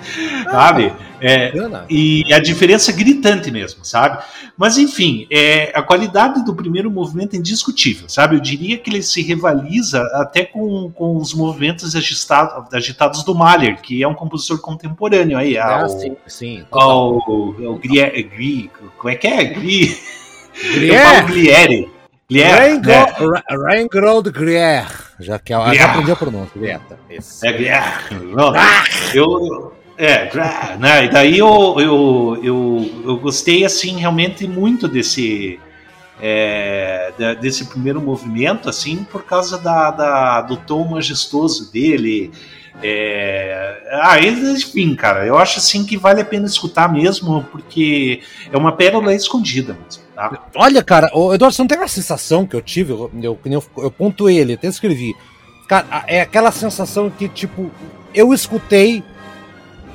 [0.46, 0.92] ah, sabe?
[1.20, 1.52] É,
[1.88, 4.22] e a diferença é gritante mesmo, sabe?
[4.58, 8.34] Mas enfim, é, a qualidade do primeiro movimento é indiscutível, sabe?
[8.34, 13.80] Eu diria que ele se rivaliza até com, com os movimentos agitado, agitados do Mahler,
[13.80, 15.56] que é um compositor contemporâneo aí.
[15.56, 16.64] Ah, ao, sim, sim.
[16.72, 18.12] Ao, ao, Grier,
[18.98, 19.44] como é que é?
[19.44, 19.96] Grier.
[20.74, 21.26] Grier.
[21.26, 22.01] Glieri.
[22.32, 23.06] Grier, né?
[23.50, 24.86] Ryan Grold Grier,
[25.20, 26.52] já que eu já aprendi a pronúncia.
[26.54, 26.80] Grier.
[27.42, 27.82] É Grier.
[29.14, 30.30] Eu, é,
[30.78, 31.04] né?
[31.04, 35.60] E daí eu, eu, eu, eu gostei assim realmente muito desse
[36.20, 42.32] é, desse primeiro movimento assim por causa da, da do tom majestoso dele.
[42.82, 44.00] É...
[44.02, 48.72] Ah, enfim, cara, eu acho assim que vale a pena escutar mesmo, porque é uma
[48.72, 50.01] pérola escondida mesmo.
[50.14, 50.46] Tá?
[50.54, 52.92] Olha, cara, o Eduardo, você não teve a sensação que eu tive?
[52.92, 55.14] Eu, eu, eu, eu pontuei ele, até escrevi.
[55.68, 57.70] Cara, é aquela sensação que, tipo,
[58.14, 59.02] eu escutei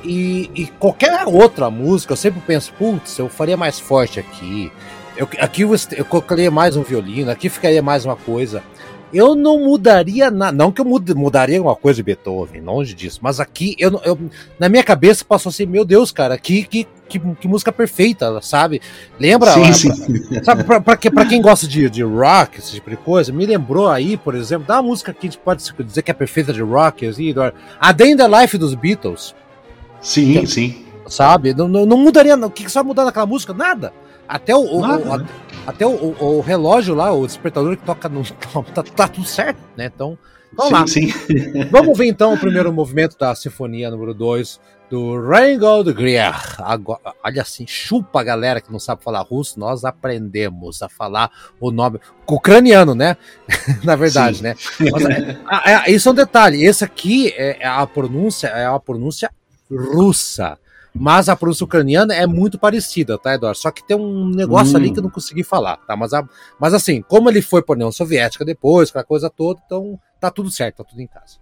[0.02, 4.72] e, e, qualquer outra música, eu sempre penso, putz, eu faria mais forte aqui.
[5.16, 8.62] Eu, aqui eu, eu colocaria mais um violino, aqui ficaria mais uma coisa.
[9.12, 10.52] Eu não mudaria nada.
[10.52, 13.20] Não que eu mude, mudaria alguma coisa de Beethoven, longe disso.
[13.22, 14.18] Mas aqui, eu, eu,
[14.58, 18.82] na minha cabeça passou assim: meu Deus, cara, que, que, que, que música perfeita, sabe?
[19.18, 19.52] Lembra?
[19.52, 20.44] Sim, sim.
[20.44, 23.88] Sabe, pra, pra, pra, quem gosta de, de rock, esse tipo de coisa, me lembrou
[23.88, 27.06] aí, por exemplo, da música que a gente pode dizer que é perfeita de rock,
[27.06, 27.34] assim,
[27.80, 29.34] a Day in the Life dos Beatles.
[30.02, 30.84] Sim, que, sim.
[31.06, 31.54] Sabe?
[31.54, 32.36] Não, não, não mudaria.
[32.36, 33.54] O que, que só mudar naquela música?
[33.54, 33.92] Nada.
[34.28, 35.26] Até o, o, o né?
[35.66, 38.22] até o, o, relógio lá, o despertador que toca no.
[38.74, 39.90] Tá, tá tudo certo, né?
[39.94, 40.18] Então.
[40.52, 40.86] Vamos lá.
[40.86, 41.12] Sim.
[41.70, 44.58] Vamos ver então o primeiro movimento da Sinfonia número 2
[44.90, 46.34] do Reingold Grier.
[46.58, 51.30] Agora, olha assim, chupa a galera que não sabe falar russo, nós aprendemos a falar
[51.60, 53.16] o nome ucraniano, né?
[53.84, 54.42] Na verdade, Sim.
[54.44, 54.56] né?
[54.90, 55.38] Mas, é,
[55.90, 56.64] é, isso é um detalhe.
[56.64, 59.30] Esse aqui é, é a pronúncia, é a pronúncia
[59.70, 60.58] russa.
[60.98, 63.58] Mas a pronúncia ucraniana é muito parecida, tá, Eduardo?
[63.58, 64.76] Só que tem um negócio hum.
[64.76, 65.96] ali que eu não consegui falar, tá?
[65.96, 66.26] Mas, a,
[66.58, 70.30] mas assim, como ele foi para a União Soviética depois, aquela coisa toda, então tá
[70.30, 71.38] tudo certo, tá tudo em casa.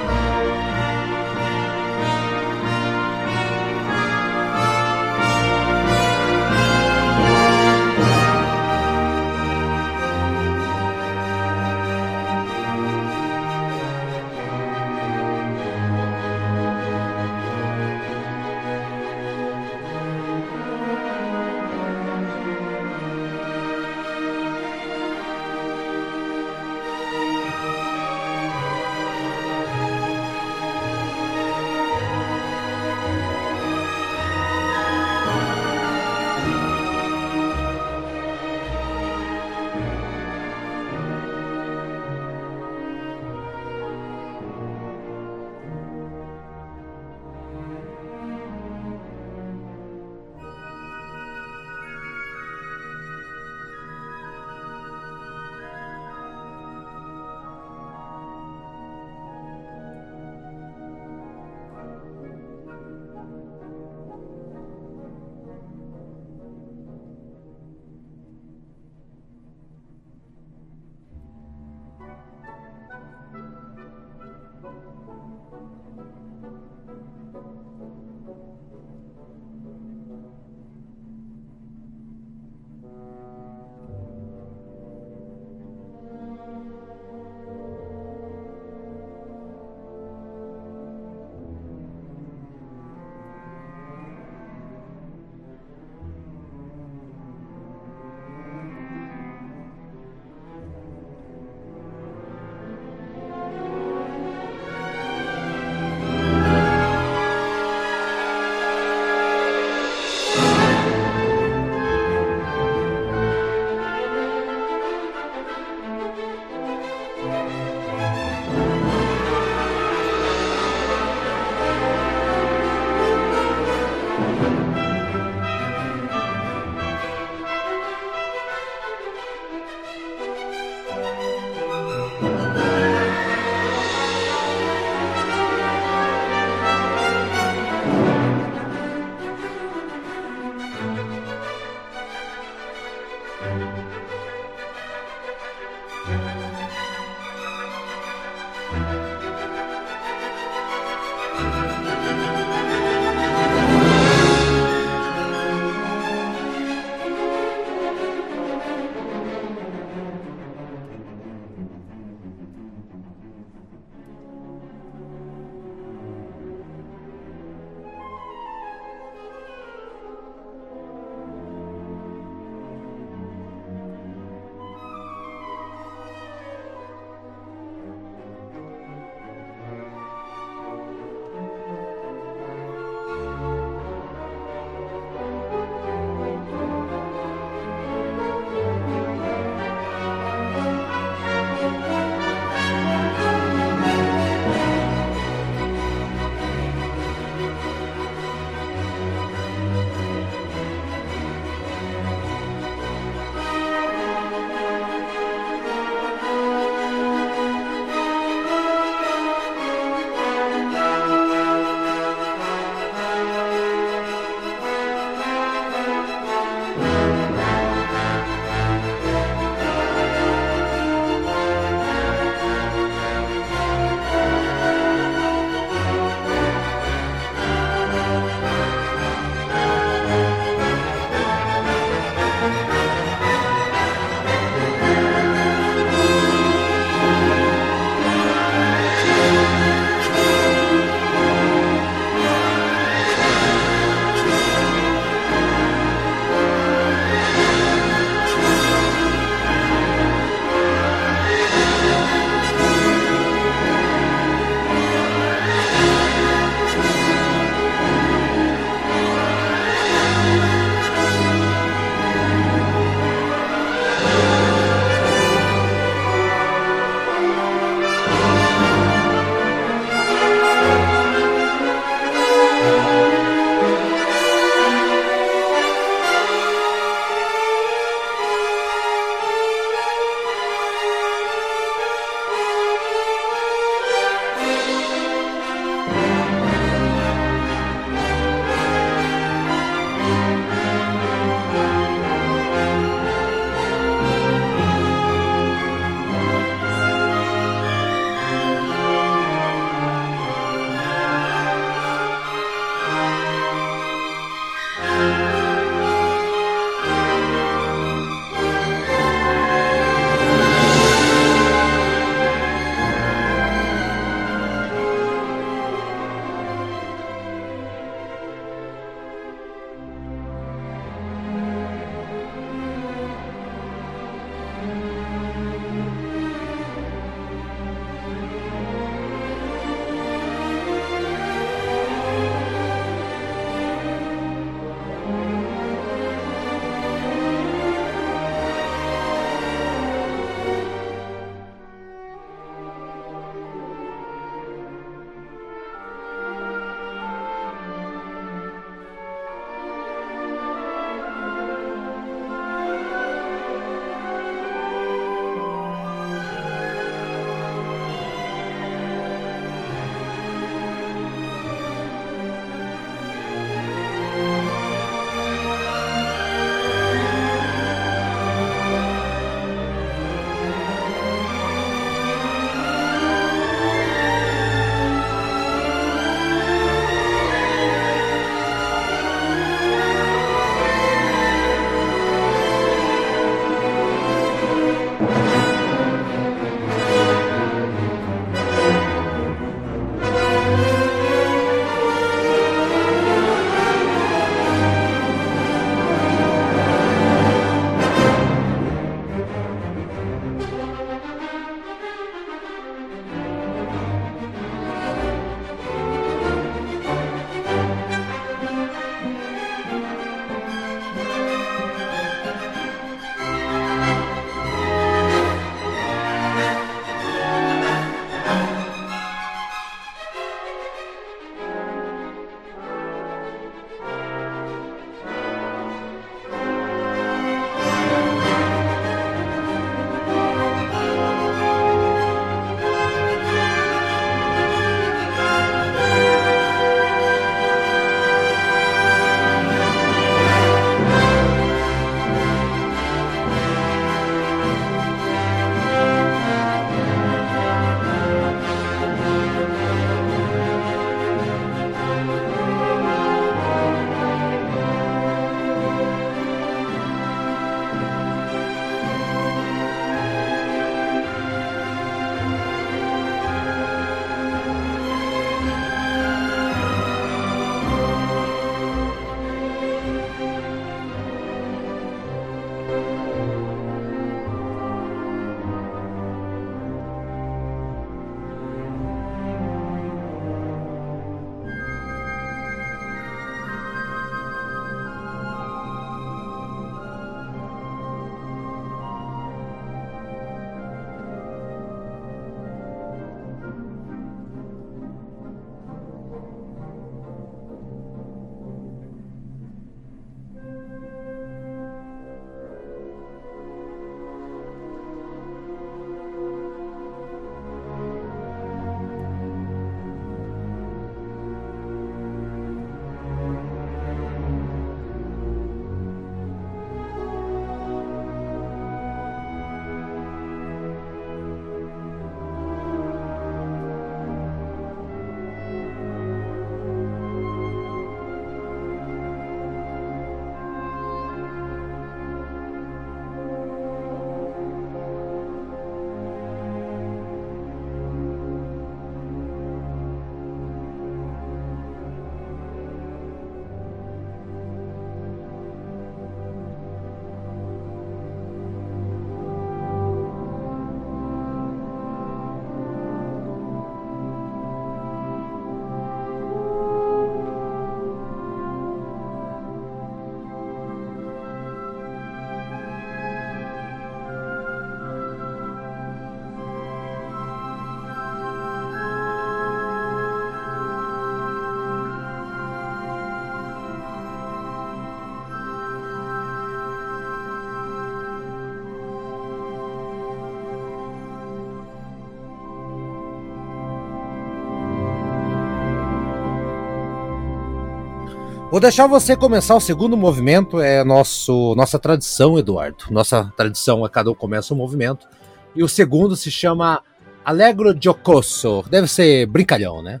[588.58, 592.86] Vou deixar você começar o segundo movimento, é nosso, nossa tradição, Eduardo.
[592.90, 595.06] Nossa tradição é cada um começa um movimento.
[595.54, 596.82] E o segundo se chama
[597.24, 598.64] Allegro Giocoso.
[598.68, 600.00] Deve ser brincalhão, né?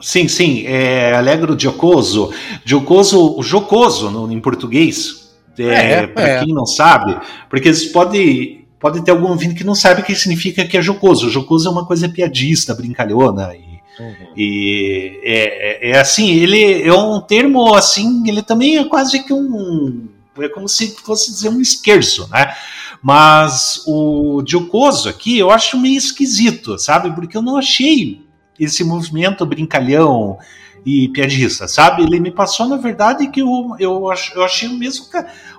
[0.00, 2.32] Sim, sim, é Allegro Giocoso.
[2.64, 5.34] Giocoso, jocoso no, em português.
[5.58, 6.44] É, é, para é.
[6.44, 7.18] quem não sabe,
[7.50, 11.28] porque pode, pode ter algum ouvinte que não sabe o que significa que é jocoso.
[11.28, 13.52] Jocoso é uma coisa piadista, brincalhona.
[13.56, 13.69] E
[14.00, 14.32] Uhum.
[14.34, 19.32] E é, é, é, assim, ele é um termo assim, ele também é quase que
[19.32, 20.08] um.
[20.38, 22.54] É como se fosse dizer um esquerço, né?
[23.02, 27.10] Mas o jocoso aqui eu acho meio esquisito, sabe?
[27.14, 28.22] Porque eu não achei
[28.58, 30.38] esse movimento brincalhão
[30.84, 32.02] e piadista, sabe?
[32.02, 35.06] Ele me passou, na verdade, que eu, eu, eu achei o mesmo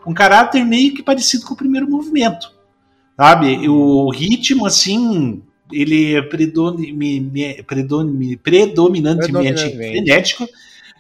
[0.05, 2.51] um caráter meio que parecido com o primeiro movimento,
[3.15, 3.67] sabe?
[3.67, 10.47] O ritmo, assim, ele é predominantemente, predominantemente frenético,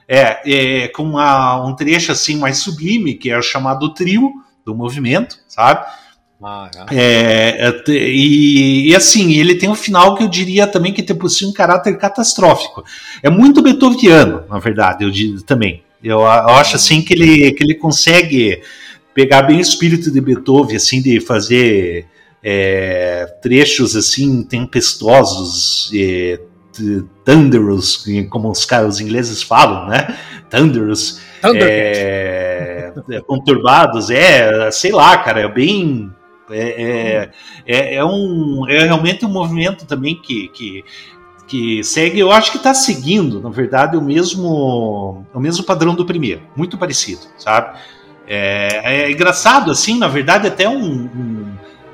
[0.07, 4.31] é, é, com uma, um trecho assim mais sublime, que é o chamado trio
[4.65, 5.85] do movimento, sabe?
[6.43, 11.03] Ah, é, é e, e, assim, ele tem um final que eu diria também que
[11.03, 12.83] tem por si um caráter catastrófico.
[13.21, 15.83] É muito beethoveniano, na verdade, eu diria também.
[16.03, 18.61] Eu, eu acho assim que ele, que ele consegue
[19.13, 22.07] pegar bem o espírito de Beethoven, assim, de fazer
[22.43, 26.39] é, trechos assim tempestosos, e
[27.25, 30.17] thunderous, como os caras os ingleses falam, né?
[30.49, 36.11] Thunderous, é, é, conturbados, é, sei lá, cara, é bem
[36.49, 37.31] é, é,
[37.65, 40.83] é, é, um, é realmente um movimento também que, que,
[41.47, 46.05] que segue, eu acho que está seguindo, na verdade, o mesmo, o mesmo padrão do
[46.05, 47.77] primeiro, muito parecido, sabe?
[48.27, 51.40] É, é engraçado, assim, na verdade, até um, um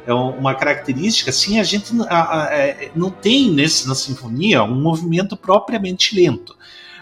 [0.07, 4.81] é uma característica, assim, a gente a, a, é, não tem nesse, na sinfonia um
[4.81, 6.55] movimento propriamente lento.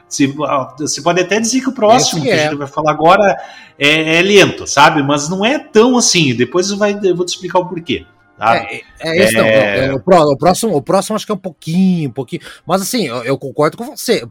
[0.09, 0.33] Você,
[0.79, 2.33] você pode até dizer que o próximo que, é.
[2.33, 3.37] a gente vai falar agora
[3.77, 5.03] é, é, lento, sabe?
[5.03, 6.33] Mas não é tão assim.
[6.33, 8.07] Depois eu, vai, eu vou te explicar o porquê.
[8.37, 8.57] Tá?
[8.57, 9.87] É, é, esse é...
[9.87, 9.95] não.
[9.95, 12.41] O, o, próximo, o próximo acho que é um pouquinho, um pouquinho.
[12.65, 14.23] Mas assim, eu, eu, concordo com você.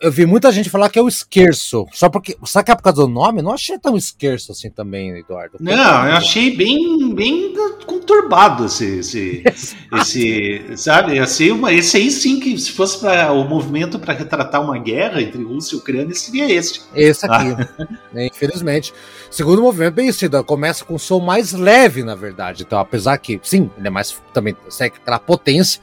[0.00, 1.86] Eu vi muita gente falar que é o esquerço.
[1.92, 2.36] Só porque.
[2.44, 3.42] Sabe que é por causa do nome?
[3.42, 5.56] Não achei tão esquerço assim também, Eduardo.
[5.58, 7.52] Não, eu achei bem, bem
[7.84, 8.98] conturbado esse.
[8.98, 9.42] esse,
[9.92, 11.18] esse sabe?
[11.18, 15.20] Assim, uma, esse aí sim que se fosse para o movimento para retratar uma guerra
[15.20, 16.82] entre Rússia e Ucrânia, seria este.
[16.94, 17.56] Esse aqui.
[17.78, 17.86] Ah.
[18.22, 18.94] Infelizmente.
[19.32, 22.64] Segundo movimento, bem isso, começa com um som mais leve, na verdade.
[22.64, 25.80] Então, apesar que, sim, ele é mais também segue aquela potência,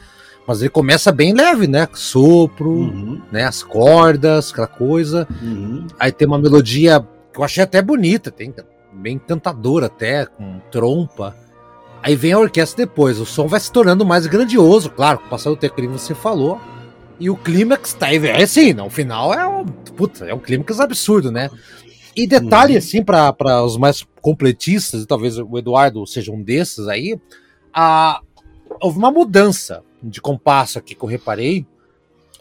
[0.48, 1.88] mas ele começa bem leve, né?
[1.94, 3.22] Sopro, uhum.
[3.32, 3.44] né?
[3.44, 5.28] As cordas, aquela coisa.
[5.42, 5.88] Uhum.
[6.00, 8.54] Aí tem uma melodia que eu achei até bonita, tem
[8.92, 11.36] bem encantadora até, com trompa.
[12.02, 15.30] Aí vem a orquestra depois, o som vai se tornando mais grandioso, claro, com o
[15.30, 16.60] passar do tempo que você falou.
[17.20, 20.40] E o clímax tá aí, é assim, não, o final é um, puta, é um
[20.40, 21.50] clímax absurdo, né?
[22.20, 22.80] E detalhe, uhum.
[22.80, 27.20] assim, para os mais completistas, e talvez o Eduardo seja um desses aí,
[27.74, 28.22] a,
[28.82, 31.66] houve uma mudança de compasso aqui que eu reparei.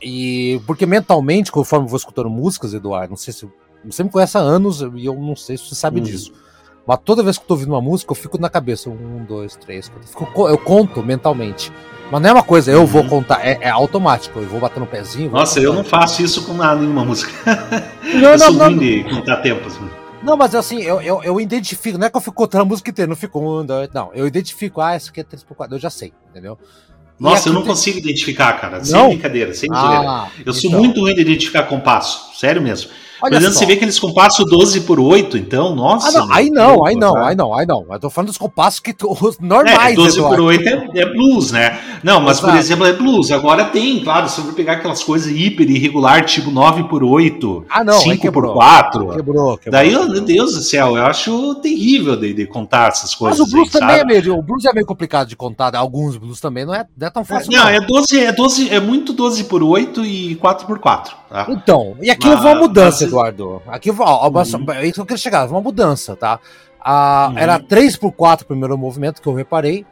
[0.02, 3.48] E porque mentalmente, conforme eu vou escutando músicas, Eduardo, não sei se
[3.84, 6.06] você me conhece há anos e eu não sei se você sabe uhum.
[6.06, 6.32] disso.
[6.88, 8.88] Mas toda vez que eu tô ouvindo uma música, eu fico na cabeça.
[8.88, 10.48] Um, dois, três, quatro.
[10.48, 11.70] Eu conto mentalmente.
[12.10, 12.86] Mas não é uma coisa, eu uhum.
[12.86, 15.30] vou contar, é, é, automático, eu vou bater no pezinho.
[15.30, 17.30] Nossa, eu não faço isso com nada, nenhuma música.
[18.02, 19.78] Não, eu não, sou não, ruim de contar tempos.
[20.22, 22.88] Não, mas assim, eu, eu, eu, identifico, não é que eu fico contando a música
[22.88, 24.10] inteira, não fico um, dois, não.
[24.14, 26.58] Eu identifico, ah, isso aqui é 3 por 4 eu já sei, entendeu?
[27.20, 27.70] Nossa, eu não tem...
[27.70, 28.82] consigo identificar, cara.
[28.82, 29.08] Sem não?
[29.10, 30.54] brincadeira, sem ah, Eu então.
[30.54, 32.90] sou muito ruim de identificar compasso, sério mesmo.
[33.20, 36.08] Olha exemplo, você vê aqueles compassos 12 por 8, então, nossa.
[36.08, 37.84] Ah, não, aí não, aí não, aí não, aí não.
[37.90, 39.92] Eu tô falando dos compassos que os normais.
[39.92, 40.36] É, 12 Eduardo.
[40.36, 41.78] por 8 é, é, blues, né?
[42.02, 42.52] Não, mas Exato.
[42.52, 43.30] por exemplo, é blues.
[43.32, 47.82] Agora tem, claro, se eu pegar aquelas coisas hiper irregular, tipo 9 por 8, ah,
[47.82, 49.08] não, 5 por 4.
[49.08, 49.72] Quebrou, quebrou.
[49.72, 53.38] Daí, meu Deus do céu, eu acho terrível de, de contar essas coisas.
[53.38, 54.14] Mas o blues aí, também sabe?
[54.16, 54.38] é meio.
[54.38, 57.24] O blues é meio complicado de contar, alguns blues também não é, não é tão
[57.24, 57.50] fácil.
[57.52, 61.17] Não, não, é 12, é 12, é muito 12 por 8 e 4 por 4.
[61.28, 61.46] Tá?
[61.50, 63.12] Então, e aqui mas, houve uma mudança, mas...
[63.12, 63.62] Eduardo.
[63.66, 64.72] Aqui, ó, uhum.
[64.72, 66.40] é isso que eu queria chegar, uma mudança, tá?
[66.80, 67.38] Ah, uhum.
[67.38, 69.84] Era 3 por 4 o primeiro movimento que eu reparei,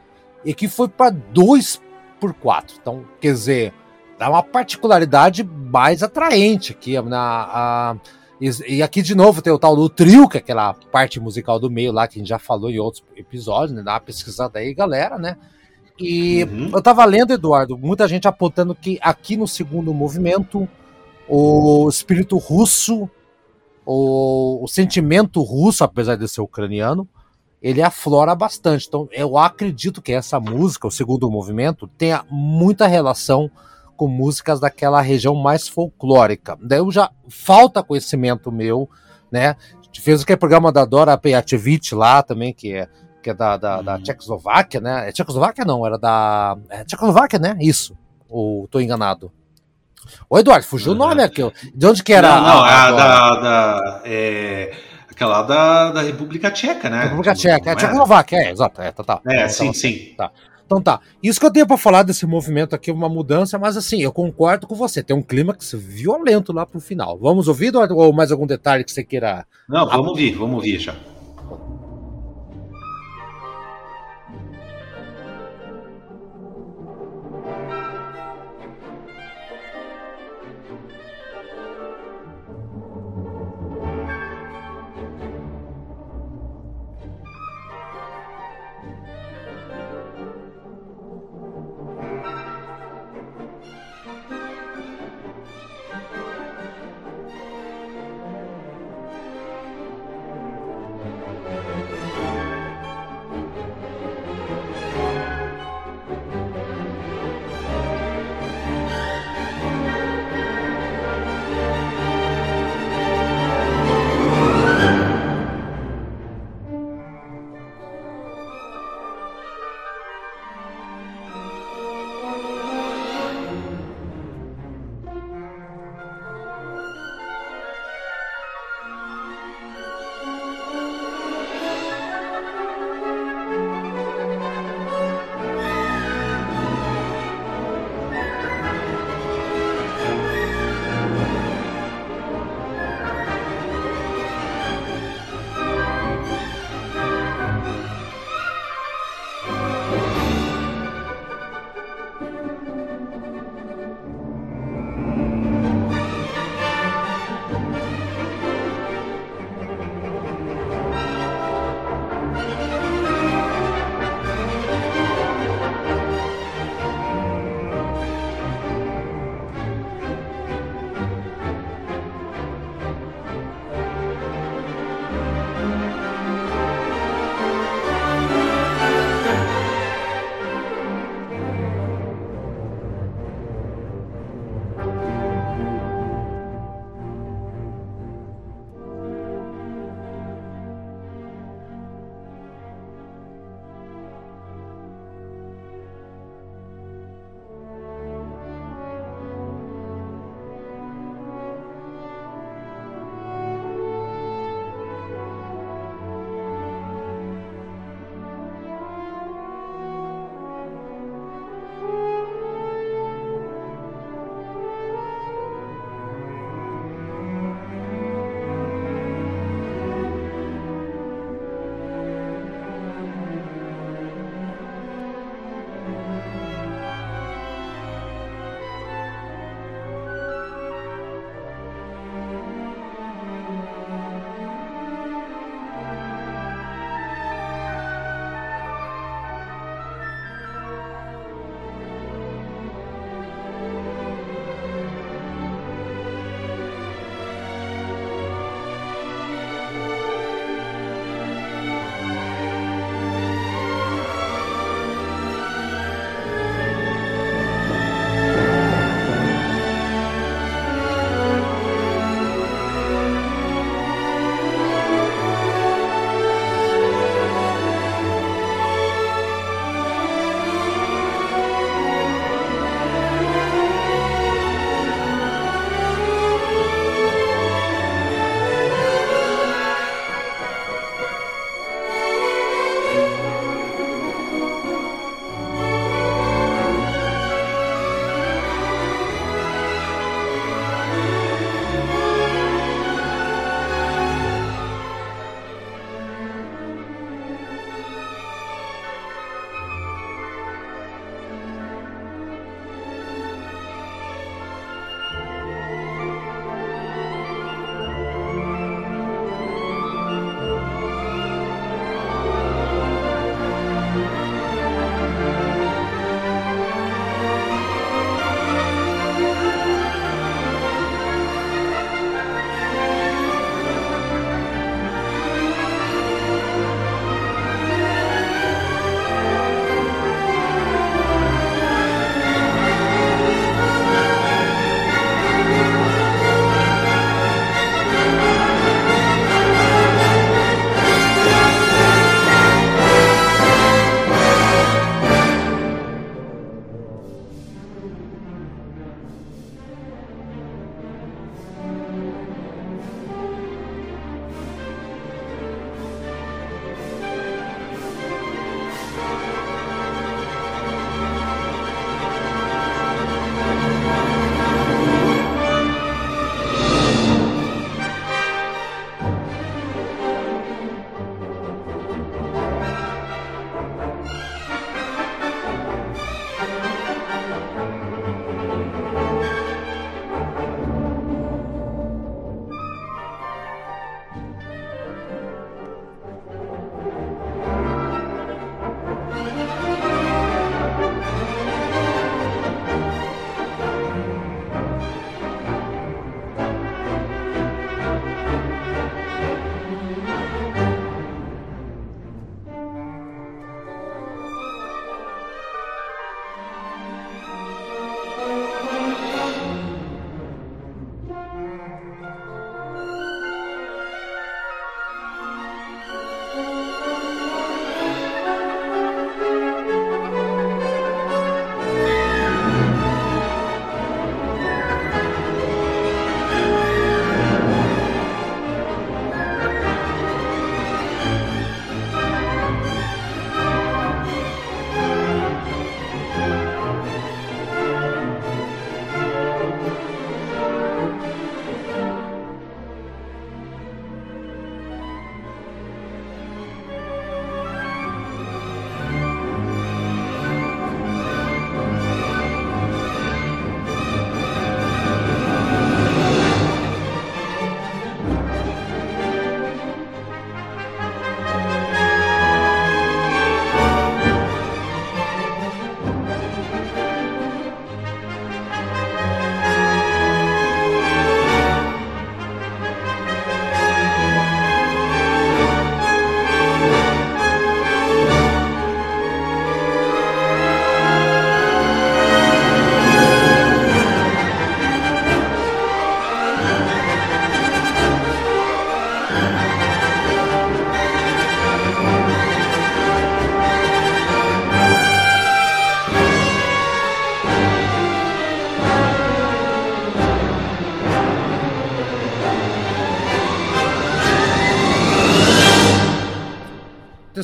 [0.44, 1.82] e que foi para 2
[2.20, 3.74] por 4 Então, quer dizer,
[4.18, 7.48] dá uma particularidade mais atraente aqui na.
[7.52, 7.96] A,
[8.40, 11.58] e, e, aqui de novo tem o tal do trio, que é aquela parte musical
[11.58, 13.82] do meio lá que a gente já falou em outros episódios, né?
[13.82, 15.36] Dá uma pesquisada aí, galera, né?
[15.98, 16.70] E uhum.
[16.74, 20.68] eu tava lendo, Eduardo, muita gente apontando que aqui no segundo movimento
[21.28, 23.08] o espírito russo,
[23.84, 27.08] o, o sentimento russo, apesar de ser ucraniano,
[27.60, 28.86] ele aflora bastante.
[28.86, 33.50] Então, eu acredito que essa música, o segundo movimento, tenha muita relação
[33.96, 36.56] com músicas daquela região mais folclórica.
[36.60, 38.88] Daí eu já falta conhecimento meu,
[39.32, 39.56] né?
[39.80, 42.88] A gente fez aquele programa da Dora Pejacevic lá também, que é
[43.26, 44.02] que é da, da, da, uhum.
[44.02, 45.08] Tchecoslováquia, né?
[45.08, 46.56] É Tchecoslováquia não, era da.
[46.70, 47.56] É Tchecoslováquia, né?
[47.60, 47.98] Isso.
[48.28, 49.32] Ou tô enganado?
[50.28, 51.42] Ô, Eduardo, fugiu o nome aqui.
[51.74, 52.36] De onde que era?
[52.36, 53.40] Não, não, a, a da.
[53.40, 54.72] da é,
[55.10, 57.04] aquela da, da República Tcheca, né?
[57.04, 58.82] República Tcheca, é, é Tchecoslováquia, é, exato.
[58.82, 59.20] É, tá, tá.
[59.26, 60.14] É, então, sim, sim.
[60.16, 60.30] Tá.
[60.66, 61.00] Então tá.
[61.22, 64.66] Isso que eu tenho para falar desse movimento aqui, uma mudança, mas assim, eu concordo
[64.66, 65.02] com você.
[65.02, 67.16] Tem um clímax violento lá pro final.
[67.18, 69.46] Vamos ouvir ou mais algum detalhe que você queira.
[69.68, 70.94] Não, vamos ouvir, vamos ouvir já.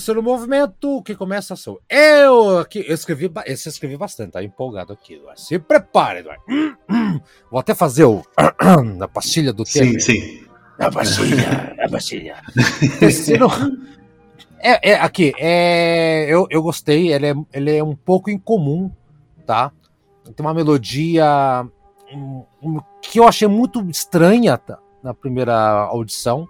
[0.03, 2.84] Terceiro movimento que começa sou eu aqui.
[2.88, 5.14] Eu escrevi, eu escrevi bastante, tá empolgado aqui.
[5.14, 5.40] Eduardo.
[5.40, 6.42] Se prepare, Eduardo.
[6.48, 7.20] Hum, hum.
[7.48, 10.00] Vou até fazer o a pastilha do tempo.
[10.00, 10.44] Sim, sim.
[10.76, 12.42] A pastilha, a pastilha.
[12.98, 13.48] terceiro.
[14.64, 18.92] É, é, aqui, é, eu, eu gostei, ele é, ele é um pouco incomum,
[19.44, 19.72] tá?
[20.22, 21.66] Tem uma melodia
[22.14, 26.48] um, um, que eu achei muito estranha tá, na primeira audição.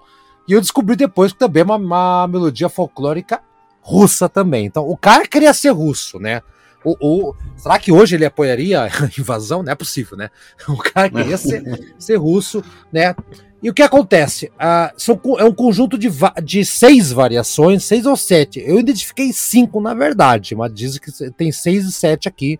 [0.48, 3.40] E eu descobri depois que também é uma, uma melodia folclórica
[3.80, 4.66] russa também.
[4.66, 6.42] Então, o cara queria ser russo, né?
[6.84, 8.88] O, será que hoje ele apoiaria a
[9.18, 9.62] invasão?
[9.62, 10.30] Não é possível, né?
[10.68, 11.62] O cara queria ser,
[11.98, 12.62] ser russo,
[12.92, 13.14] né?
[13.62, 14.46] E o que acontece?
[14.46, 16.10] Uh, são, é um conjunto de,
[16.42, 18.60] de seis variações, seis ou sete.
[18.60, 22.58] Eu identifiquei cinco, na verdade, mas dizem que tem seis e sete aqui.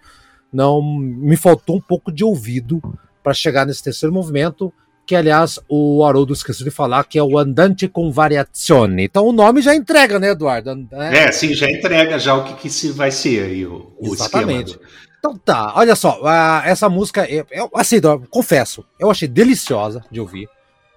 [0.53, 2.80] Não me faltou um pouco de ouvido
[3.22, 4.72] para chegar nesse terceiro movimento
[5.05, 9.05] que aliás o Haroldo esqueceu de falar, que é o Andante com Variazione.
[9.05, 10.88] Então o nome já entrega, né, Eduardo?
[10.92, 14.12] É, é sim, já entrega já o que, que se vai ser aí o, o
[14.12, 14.74] Exatamente.
[14.74, 14.80] Do...
[15.18, 16.20] Então tá, olha só,
[16.64, 20.48] essa música, eu, eu, assim, eu, confesso, eu achei deliciosa de ouvir,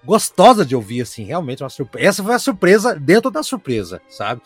[0.04, 2.08] gostosa de ouvir, assim, realmente uma surpresa.
[2.08, 4.40] Essa foi a surpresa dentro da surpresa, sabe?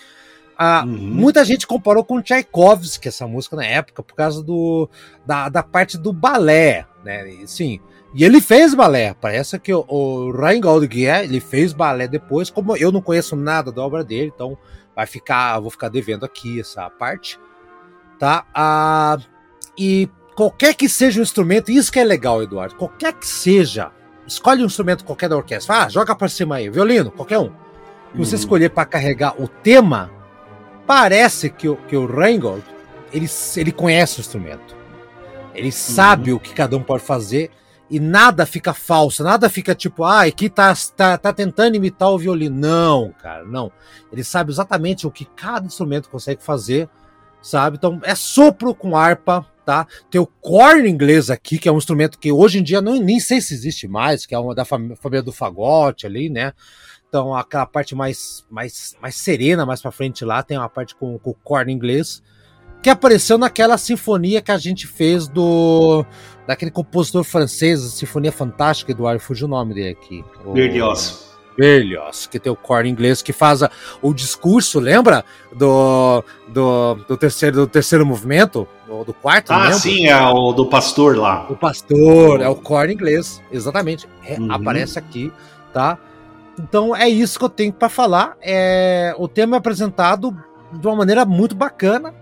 [0.60, 0.96] Uh, uhum.
[0.98, 4.86] Muita gente comparou com Tchaikovsky essa música na época, por causa do,
[5.24, 7.24] da, da parte do balé, né?
[7.46, 7.80] Sim,
[8.12, 9.14] e ele fez balé.
[9.14, 12.50] Parece que o, o Reingold Guier, ele fez balé depois.
[12.50, 14.58] Como eu não conheço nada da obra dele, então
[14.94, 17.38] vai ficar, vou ficar devendo aqui essa parte,
[18.18, 18.44] tá?
[18.54, 19.16] Ah,
[19.78, 22.74] e qualquer que seja o instrumento, isso que é legal, Eduardo.
[22.74, 23.92] Qualquer que seja,
[24.26, 25.84] escolhe um instrumento qualquer da orquestra.
[25.84, 27.50] Ah, joga para cima aí, violino, qualquer um.
[28.10, 28.40] Que você uhum.
[28.40, 30.10] escolher para carregar o tema,
[30.84, 32.64] parece que o, que o Reingold,
[33.12, 34.76] ele, ele conhece o instrumento.
[35.54, 36.38] Ele sabe uhum.
[36.38, 37.50] o que cada um pode fazer
[37.90, 42.18] e nada fica falso, nada fica tipo, ah, aqui tá, tá, tá tentando imitar o
[42.18, 42.56] violino.
[42.56, 43.72] Não, cara, não.
[44.12, 46.88] Ele sabe exatamente o que cada instrumento consegue fazer,
[47.42, 47.76] sabe?
[47.76, 49.88] Então é sopro com harpa, tá?
[50.08, 53.18] Tem o corno inglês aqui, que é um instrumento que hoje em dia não, nem
[53.18, 56.52] sei se existe mais, que é uma da família do fagote ali, né?
[57.08, 61.18] Então aquela parte mais, mais, mais serena mais para frente lá, tem uma parte com,
[61.18, 62.22] com o corno inglês
[62.82, 66.04] que apareceu naquela sinfonia que a gente fez do
[66.46, 70.24] daquele compositor francês, Sinfonia Fantástica, Eduardo, fugiu o nome dele aqui.
[70.44, 70.52] O...
[70.52, 71.30] Berlioz.
[71.56, 73.70] Berlioz, que tem o coro inglês que faz a,
[74.00, 75.24] o discurso, lembra?
[75.52, 80.66] Do, do, do, terceiro, do terceiro movimento, do, do quarto, Ah, sim, é o do
[80.66, 81.46] pastor lá.
[81.48, 84.08] O pastor, é o coro inglês, exatamente.
[84.24, 84.50] É, uhum.
[84.50, 85.32] Aparece aqui,
[85.72, 85.98] tá?
[86.58, 88.36] Então é isso que eu tenho para falar.
[88.40, 90.36] É, o tema é apresentado
[90.72, 92.14] de uma maneira muito bacana,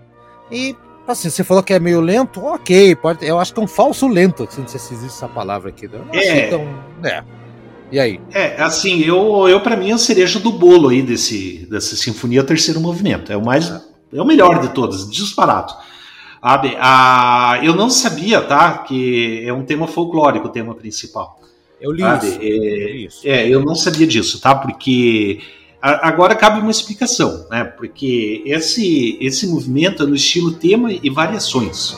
[0.51, 0.75] e,
[1.07, 4.07] assim, você falou que é meio lento, ok, pode, eu acho que é um falso
[4.07, 5.87] lento, não sei se existe essa palavra aqui.
[5.87, 6.47] Não é.
[6.47, 6.67] Então,
[7.03, 7.23] é.
[7.91, 8.21] E aí?
[8.31, 12.41] É, assim, eu, eu para mim, é a cereja do bolo aí desse, dessa sinfonia,
[12.41, 13.31] é terceiro movimento.
[13.31, 13.69] É o mais.
[14.13, 15.73] É o melhor de todas, disparado.
[16.41, 18.79] Ah, eu não sabia, tá?
[18.79, 21.39] Que é um tema folclórico o tema principal.
[21.81, 22.39] Eu li, isso.
[22.39, 23.27] É, eu li isso.
[23.27, 24.55] É, eu não sabia disso, tá?
[24.55, 25.39] Porque
[25.81, 27.63] Agora cabe uma explicação, né?
[27.63, 31.95] Porque esse, esse movimento é no estilo tema e variações.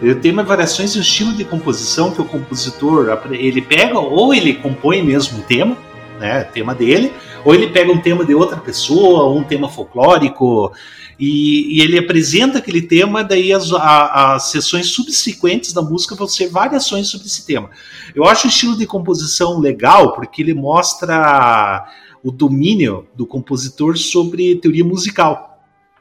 [0.00, 4.32] O tema e variações é um estilo de composição que o compositor ele pega ou
[4.32, 5.76] ele compõe mesmo um tema,
[6.18, 6.42] né?
[6.44, 7.12] Tema dele,
[7.44, 10.72] ou ele pega um tema de outra pessoa, um tema folclórico
[11.20, 13.22] e, e ele apresenta aquele tema.
[13.22, 17.68] Daí as, a, as sessões subsequentes da música vão ser variações sobre esse tema.
[18.14, 21.84] Eu acho o estilo de composição legal porque ele mostra
[22.22, 25.48] o domínio do compositor sobre teoria musical.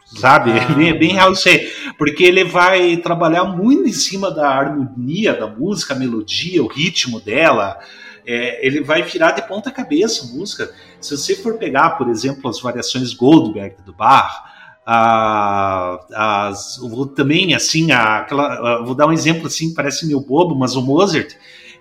[0.06, 0.52] Sabe?
[0.52, 1.70] Ah, é bem, bem real isso aí.
[1.98, 7.20] Porque ele vai trabalhar muito em cima da harmonia da música, a melodia, o ritmo
[7.20, 7.78] dela.
[8.26, 10.74] É, ele vai virar de ponta cabeça a música.
[11.00, 14.44] Se você for pegar, por exemplo, as variações Goldberg do Bach,
[14.86, 20.56] a, as, vou também assim, a, aquela, vou dar um exemplo assim, parece meio bobo,
[20.56, 21.36] mas o Mozart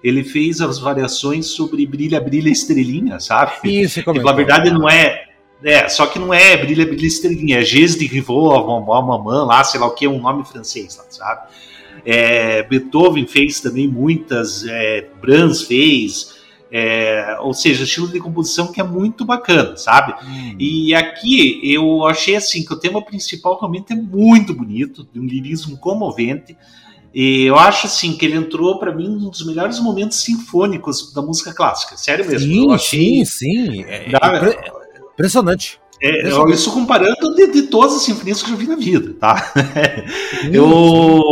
[0.07, 3.53] ele fez as variações sobre Brilha, Brilha, Estrelinha, sabe?
[3.83, 5.25] Isso, que na verdade não é.
[5.65, 9.81] É, só que não é Brilha, Brilha, Estrelinha, é Gés de Rivaux, Mamã, lá, sei
[9.81, 11.49] lá o que, é um nome francês, sabe?
[12.05, 16.37] É, Beethoven fez também muitas, é, Brahms fez,
[16.71, 20.15] é, ou seja, estilo de composição que é muito bacana, sabe?
[20.25, 20.57] Hum.
[20.59, 25.25] E aqui eu achei assim que o tema principal realmente é muito bonito, de um
[25.25, 26.57] lirismo comovente.
[27.19, 31.23] E eu acho assim que ele entrou para mim um dos melhores momentos sinfônicos da
[31.23, 31.97] música clássica.
[31.97, 32.79] Sério mesmo.
[32.79, 33.85] Sim, sim, sim.
[33.85, 34.73] É, é
[35.15, 35.81] impressionante.
[35.99, 39.51] É, isso comparando de, de, todas as sinfonias que eu vi na vida, tá?
[40.53, 41.23] eu,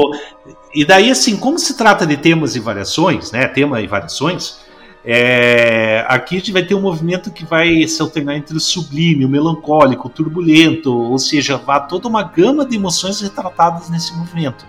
[0.75, 3.47] e daí, assim, como se trata de temas e variações, né?
[3.47, 4.61] Tema e variações,
[5.05, 9.27] É, aqui a gente vai ter um movimento que vai se alternar entre o sublime,
[9.27, 14.65] o melancólico, o turbulento, ou seja, vá toda uma gama de emoções retratadas nesse movimento.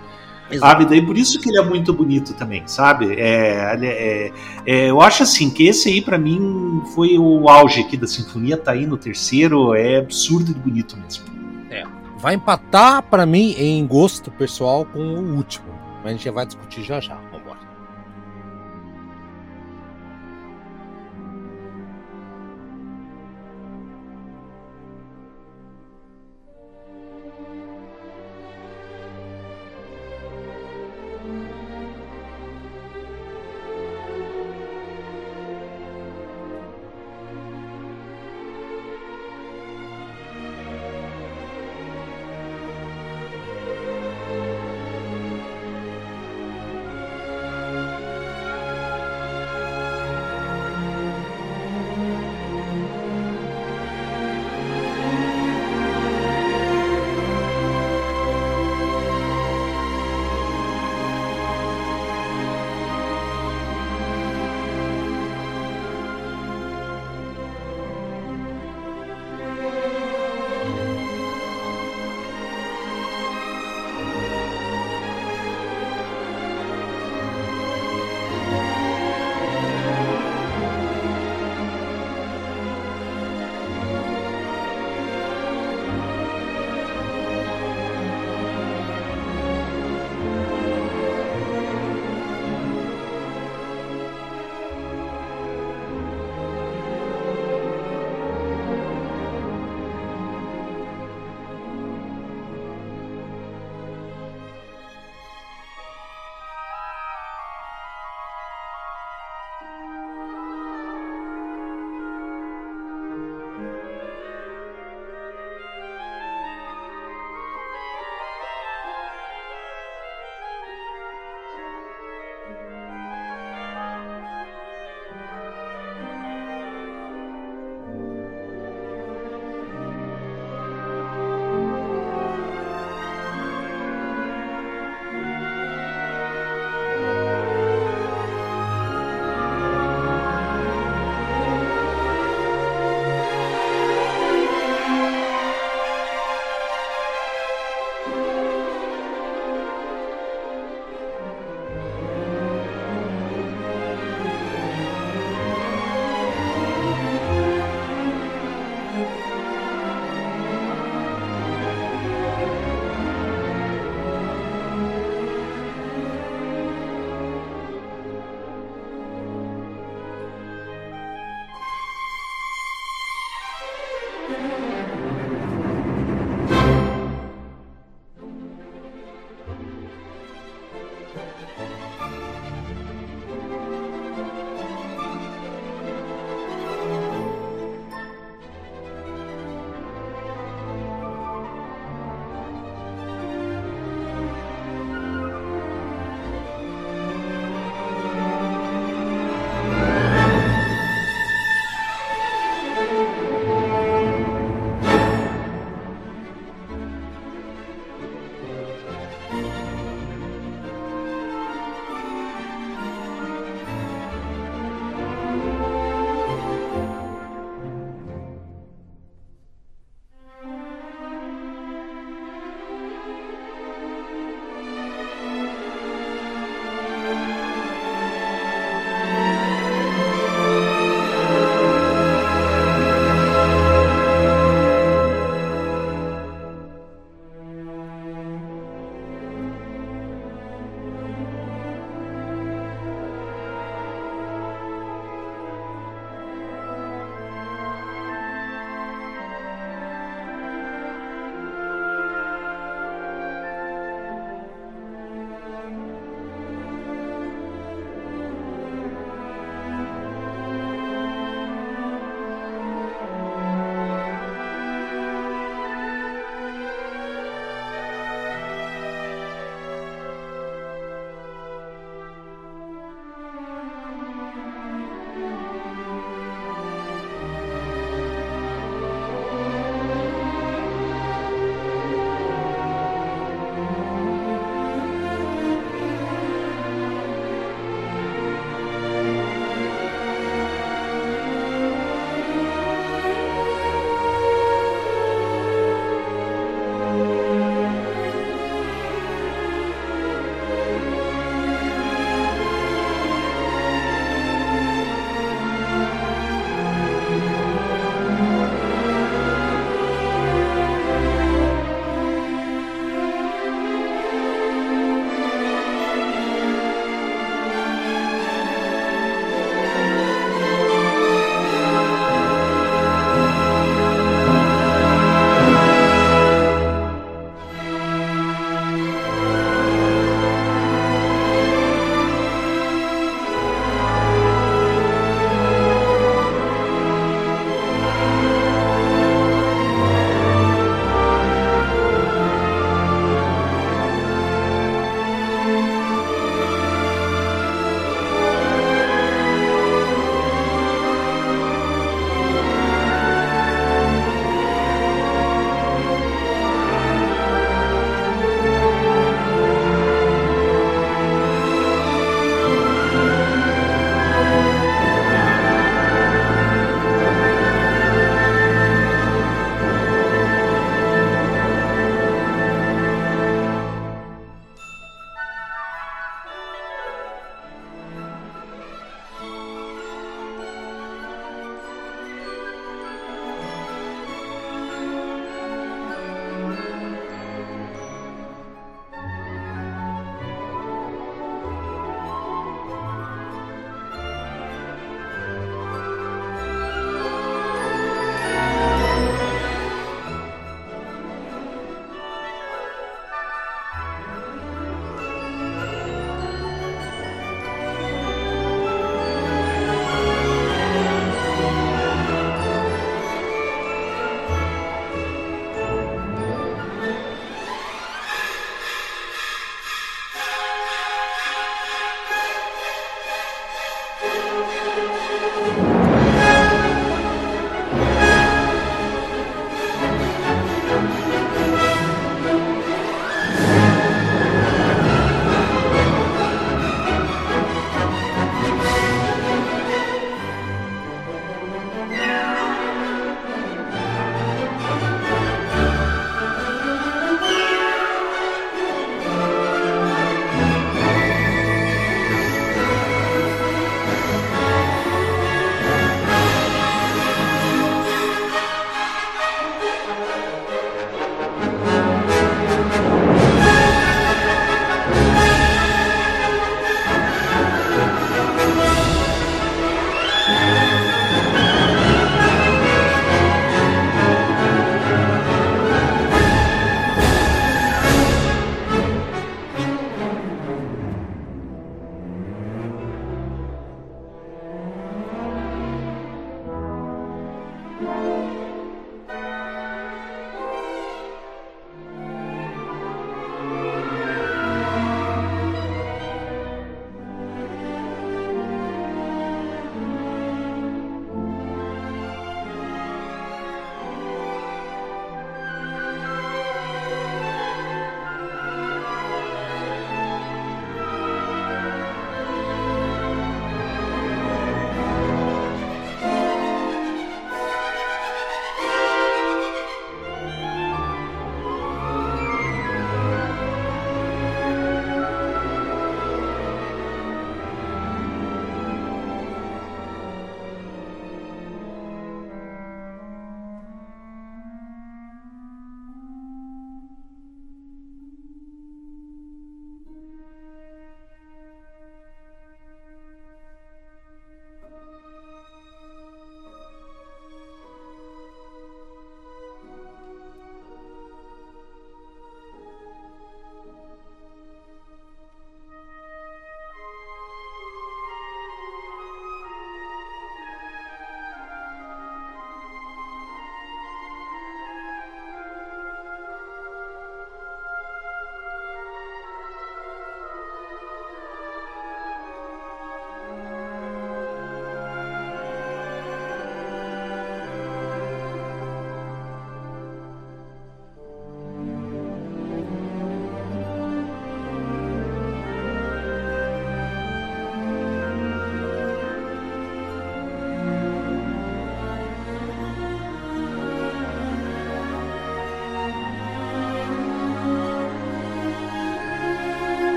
[0.50, 0.72] Exato.
[0.72, 0.86] Sabe?
[0.86, 3.16] Daí por isso que ele é muito bonito também, sabe?
[3.20, 4.32] É, é,
[4.66, 8.56] é, eu acho assim que esse aí para mim foi o auge aqui da sinfonia,
[8.56, 11.26] tá aí no terceiro, é absurdo de bonito mesmo.
[11.70, 11.84] É,
[12.18, 15.68] vai empatar para mim em gosto pessoal com o último,
[16.04, 17.18] mas a gente já vai discutir já já.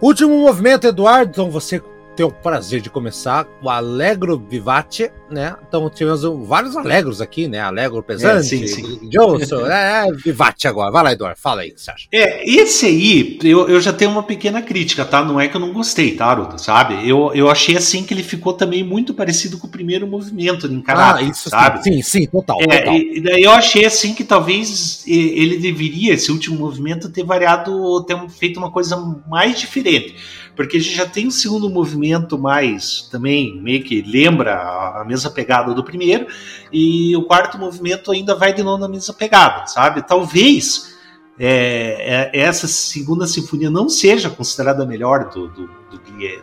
[0.00, 1.30] Último movimento, Eduardo.
[1.30, 1.82] Então você
[2.20, 5.56] tem o prazer de começar o Allegro Vivace, né?
[5.66, 7.60] Então tivemos vários Allegros aqui, né?
[7.60, 9.08] Allegro pesante, é, sim, sim.
[9.08, 10.90] Johnson, é, é, Vivace agora.
[10.90, 12.08] Vai lá, Eduardo, fala aí o que você acha.
[12.12, 15.24] É, esse aí, eu, eu já tenho uma pequena crítica, tá?
[15.24, 17.08] Não é que eu não gostei, tá, Aruda, sabe?
[17.08, 20.82] Eu, eu achei assim que ele ficou também muito parecido com o primeiro movimento em
[20.82, 21.82] caráter, ah, isso, sabe?
[21.82, 22.58] Sim, sim, total.
[22.60, 22.96] É, total.
[22.96, 28.28] E daí eu achei assim que talvez ele deveria, esse último movimento, ter variado, ter
[28.28, 28.94] feito uma coisa
[29.26, 30.16] mais diferente
[30.60, 34.56] porque a gente já tem um segundo movimento mais também meio que lembra
[35.00, 36.26] a, mesma pegada do primeiro,
[36.70, 40.02] e o quarto movimento ainda vai de novo na mesma pegada, sabe?
[40.02, 40.94] Talvez
[41.38, 45.98] é, é, essa segunda sinfonia não seja considerada a melhor do, do, do,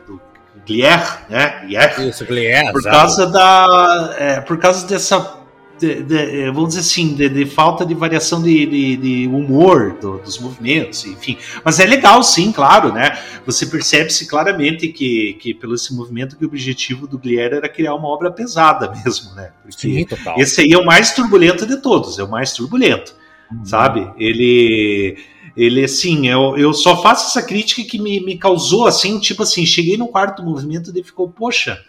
[0.08, 0.22] do
[0.66, 1.62] Glier, né?
[1.68, 5.38] Glier, Isso, Glier, por causa da, é, por causa dessa
[5.80, 10.40] de, de, é, vamos dizer assim, de, de, falta de variação de, humor do, dos
[10.40, 11.38] movimentos, enfim.
[11.64, 13.18] Mas é legal, sim, claro, né?
[13.46, 17.96] Você percebe-se claramente que, que pelo esse movimento que o objetivo do Glier era criar
[17.96, 19.52] uma obra pesada mesmo, né?
[19.62, 20.36] Porque sim, total.
[20.38, 23.14] Esse aí é o mais turbulento de todos, é o mais turbulento,
[23.52, 23.66] uhum.
[23.66, 24.12] sabe?
[24.18, 25.18] Ele
[25.58, 29.66] ele assim, eu, eu só faço essa crítica que me, me causou assim, tipo assim,
[29.66, 31.84] cheguei no quarto movimento e ficou, poxa,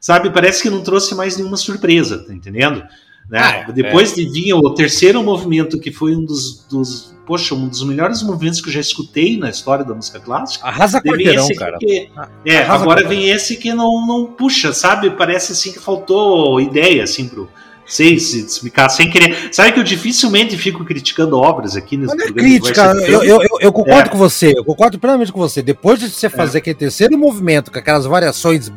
[0.00, 2.82] sabe, parece que não trouxe mais nenhuma surpresa, tá entendendo?
[3.28, 3.38] Né?
[3.40, 3.72] Ah, é.
[3.72, 8.22] Depois de vir o terceiro movimento, que foi um dos, dos, poxa, um dos melhores
[8.22, 10.66] movimentos que eu já escutei na história da música clássica.
[10.66, 11.78] Arrasa quarteirão, cara.
[11.78, 15.10] Que, ah, é, agora vem esse que não, não puxa, sabe?
[15.10, 17.48] Parece assim que faltou ideia, assim, pro
[17.84, 19.52] sei se explicar sem querer.
[19.52, 23.48] Sabe que eu dificilmente fico criticando obras aqui nesse Não é crítica, eu, eu, eu,
[23.60, 24.10] eu, concordo é.
[24.10, 25.62] com você, eu concordo plenamente com você.
[25.62, 26.60] Depois de você fazer é.
[26.60, 28.72] aquele terceiro movimento com aquelas variações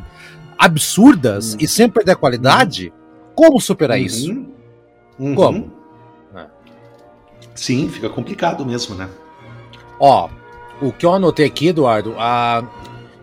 [0.57, 1.57] absurdas hum.
[1.59, 2.91] e sem perder a qualidade,
[3.35, 4.05] como superar uhum.
[4.05, 4.31] isso?
[5.19, 5.35] Uhum.
[5.35, 5.71] Como?
[6.35, 6.45] É.
[7.53, 9.09] Sim, fica complicado mesmo, né?
[9.99, 10.29] Ó,
[10.81, 12.67] o que eu anotei aqui, Eduardo, a,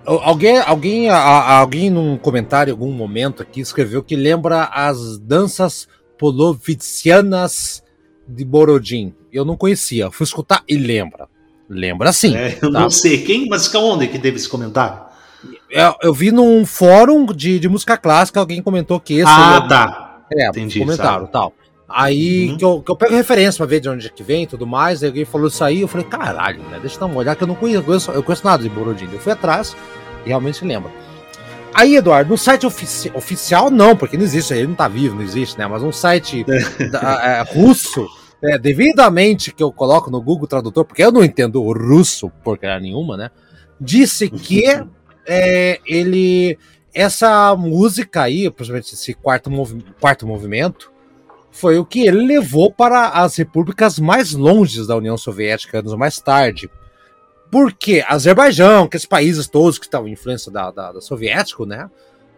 [0.04, 5.88] alguém, alguém, a, alguém num comentário, em algum momento aqui, escreveu que lembra as danças
[6.18, 7.82] polovicianas
[8.26, 9.14] de Borodin.
[9.32, 11.28] Eu não conhecia, fui escutar e lembra.
[11.68, 12.36] Lembra sim.
[12.36, 12.80] É, eu tá?
[12.80, 15.11] não sei quem, mas onde que teve esse comentário?
[15.70, 19.30] Eu, eu, vi num fórum de, de música clássica, alguém comentou que esse.
[19.30, 20.22] Ah, tá.
[20.32, 21.52] É, Entendi, comentaram tal.
[21.88, 22.56] Aí uhum.
[22.56, 24.66] que, eu, que eu pego referência pra ver de onde é que vem e tudo
[24.66, 25.02] mais.
[25.02, 26.78] Aí alguém falou isso aí, eu falei, caralho, né?
[26.80, 29.08] Deixa eu dar uma olhada que eu não conheço, eu conheço nada de Borodin.
[29.12, 29.76] Eu fui atrás
[30.24, 30.90] e realmente lembro.
[31.74, 35.22] Aí, Eduardo, no site ofici oficial, não, porque não existe, ele não tá vivo, não
[35.22, 35.66] existe, né?
[35.66, 36.44] Mas um site
[36.90, 38.06] da, é, russo,
[38.42, 42.80] é, devidamente que eu coloco no Google Tradutor, porque eu não entendo o russo porcaria
[42.80, 43.30] nenhuma, né?
[43.80, 44.64] Disse que
[45.26, 46.58] é, ele.
[46.94, 50.92] Essa música aí, principalmente esse quarto, movi quarto movimento,
[51.50, 56.18] foi o que ele levou para as repúblicas mais longes da União Soviética anos mais
[56.18, 56.70] tarde.
[57.50, 61.90] Porque Azerbaijão, que esses países todos que estavam influência da, da, da soviético, né?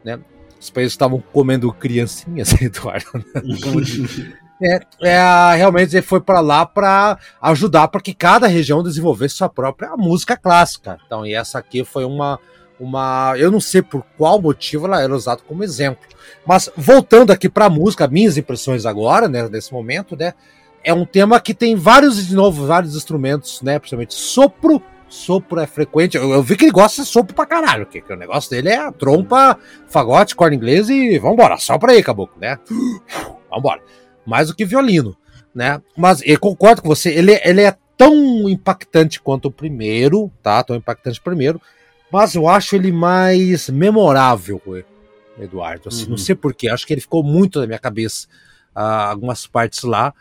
[0.05, 0.19] né?
[0.61, 3.06] Os países estavam comendo criancinhas, Eduardo.
[3.15, 4.81] Né?
[5.01, 9.48] é, é, realmente ele foi para lá para ajudar para que cada região desenvolvesse sua
[9.48, 10.98] própria música clássica.
[11.06, 12.40] Então, e essa aqui foi uma,
[12.79, 13.35] uma.
[13.37, 16.05] Eu não sei por qual motivo ela era usada como exemplo.
[16.47, 20.35] Mas voltando aqui para a música, minhas impressões agora, né, nesse momento, né?
[20.83, 23.79] É um tema que tem vários, de novo, vários instrumentos, né?
[23.79, 24.83] Principalmente sopro.
[25.09, 26.17] Sopro é frequente.
[26.17, 27.87] Eu, eu vi que ele gosta de sopro pra caralho.
[27.87, 29.57] Que, que o negócio dele é trompa,
[29.87, 31.57] fagote, corda inglesa e vambora.
[31.57, 32.59] Sopra aí, caboclo, né?
[33.51, 33.81] Vambora.
[34.27, 35.17] Mais do que violino,
[35.55, 35.81] né?
[35.97, 37.11] Mas eu concordo com você.
[37.11, 40.63] Ele, ele é tão impactante quanto o primeiro, tá?
[40.63, 41.61] Tão impactante o primeiro
[42.15, 44.62] mas eu acho ele mais memorável,
[45.36, 45.89] Eduardo.
[45.89, 46.11] Assim, uhum.
[46.11, 48.28] Não sei porquê, acho que ele ficou muito na minha cabeça,
[48.70, 50.15] uh, algumas partes lá.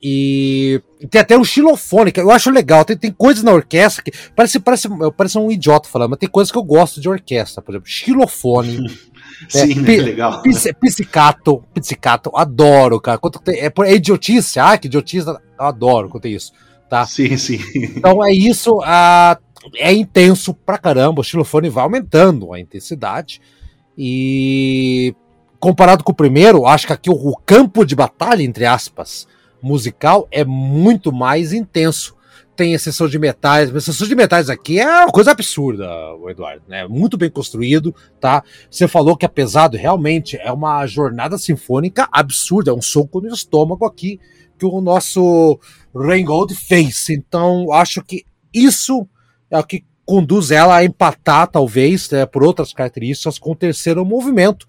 [0.00, 0.80] E
[1.10, 2.84] tem até um xilofone, que eu acho legal.
[2.84, 4.12] Tem, tem coisas na orquestra que.
[4.36, 7.60] Parece, parece, parece um idiota falando, mas tem coisas que eu gosto de orquestra.
[7.60, 8.88] Por exemplo, xilofone.
[9.50, 9.96] Sim, é, né?
[9.96, 10.42] legal.
[10.80, 13.18] Pizzicato, pizzicato, adoro, cara.
[13.18, 16.52] Quanto tem, é, é idiotice, ah, que idiotice, eu adoro quanto é isso.
[16.88, 17.04] Tá?
[17.04, 17.58] Sim, sim.
[17.74, 18.78] Então é isso.
[18.78, 23.40] Uh, é intenso pra caramba, o xilofone vai aumentando a intensidade.
[23.96, 25.14] E
[25.58, 29.26] comparado com o primeiro, acho que aqui o, campo de batalha, entre aspas,
[29.62, 32.14] musical é muito mais intenso.
[32.54, 36.86] Tem exceção de metais, mas de metais aqui é uma coisa absurda, o Eduardo, né?
[36.88, 38.42] Muito bem construído, tá?
[38.70, 43.28] Você falou que é pesado, realmente é uma jornada sinfônica absurda, é um soco no
[43.28, 44.18] estômago aqui
[44.58, 45.58] que o nosso
[45.94, 47.10] Reingold fez.
[47.10, 48.24] Então, acho que
[48.54, 49.06] isso
[49.50, 54.04] é o que conduz ela a empatar, talvez, né, por outras características, com o terceiro
[54.04, 54.68] movimento.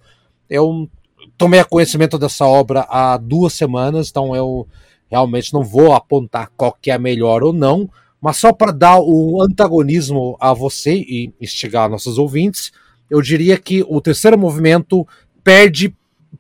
[0.49, 0.89] Eu
[1.37, 4.67] tomei conhecimento dessa obra há duas semanas, então eu
[5.09, 7.89] realmente não vou apontar qual que é melhor ou não,
[8.21, 12.71] Mas só para dar o antagonismo a você e instigar nossos ouvintes,
[13.09, 15.07] eu diria que o terceiro movimento
[15.43, 15.93] perde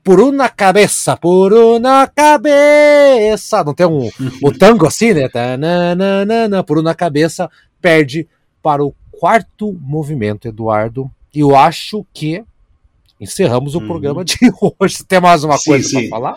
[0.03, 3.63] por uma cabeça, por uma cabeça.
[3.63, 4.09] Não tem um
[4.41, 5.29] o tango assim, né?
[5.29, 7.49] Tananana, por uma cabeça,
[7.87, 8.27] perde
[8.61, 11.09] para o quarto movimento, Eduardo.
[11.33, 12.43] E eu acho que
[13.19, 13.87] encerramos o uhum.
[13.87, 14.37] programa de
[14.77, 15.05] hoje.
[15.07, 16.35] Tem mais uma sim, coisa para falar?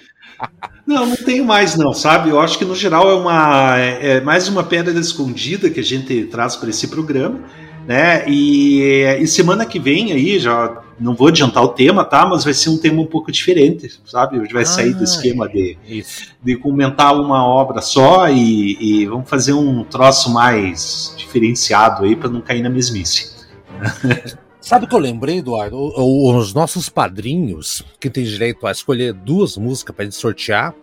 [0.86, 2.30] Não, não tenho mais não, sabe?
[2.30, 5.84] Eu acho que no geral é uma é, é mais uma pedra escondida que a
[5.84, 7.40] gente traz para esse programa,
[7.86, 8.28] né?
[8.28, 12.26] E, e, semana que vem aí já não vou adiantar o tema, tá?
[12.26, 14.38] Mas vai ser um tema um pouco diferente, sabe?
[14.52, 15.76] Vai ah, sair do esquema de,
[16.42, 22.28] de comentar uma obra só e, e vamos fazer um troço mais diferenciado aí para
[22.28, 23.34] não cair na mesmice.
[24.60, 25.76] Sabe o que eu lembrei, Eduardo?
[25.76, 30.74] Os nossos padrinhos, que tem direito a escolher duas músicas para gente sortear.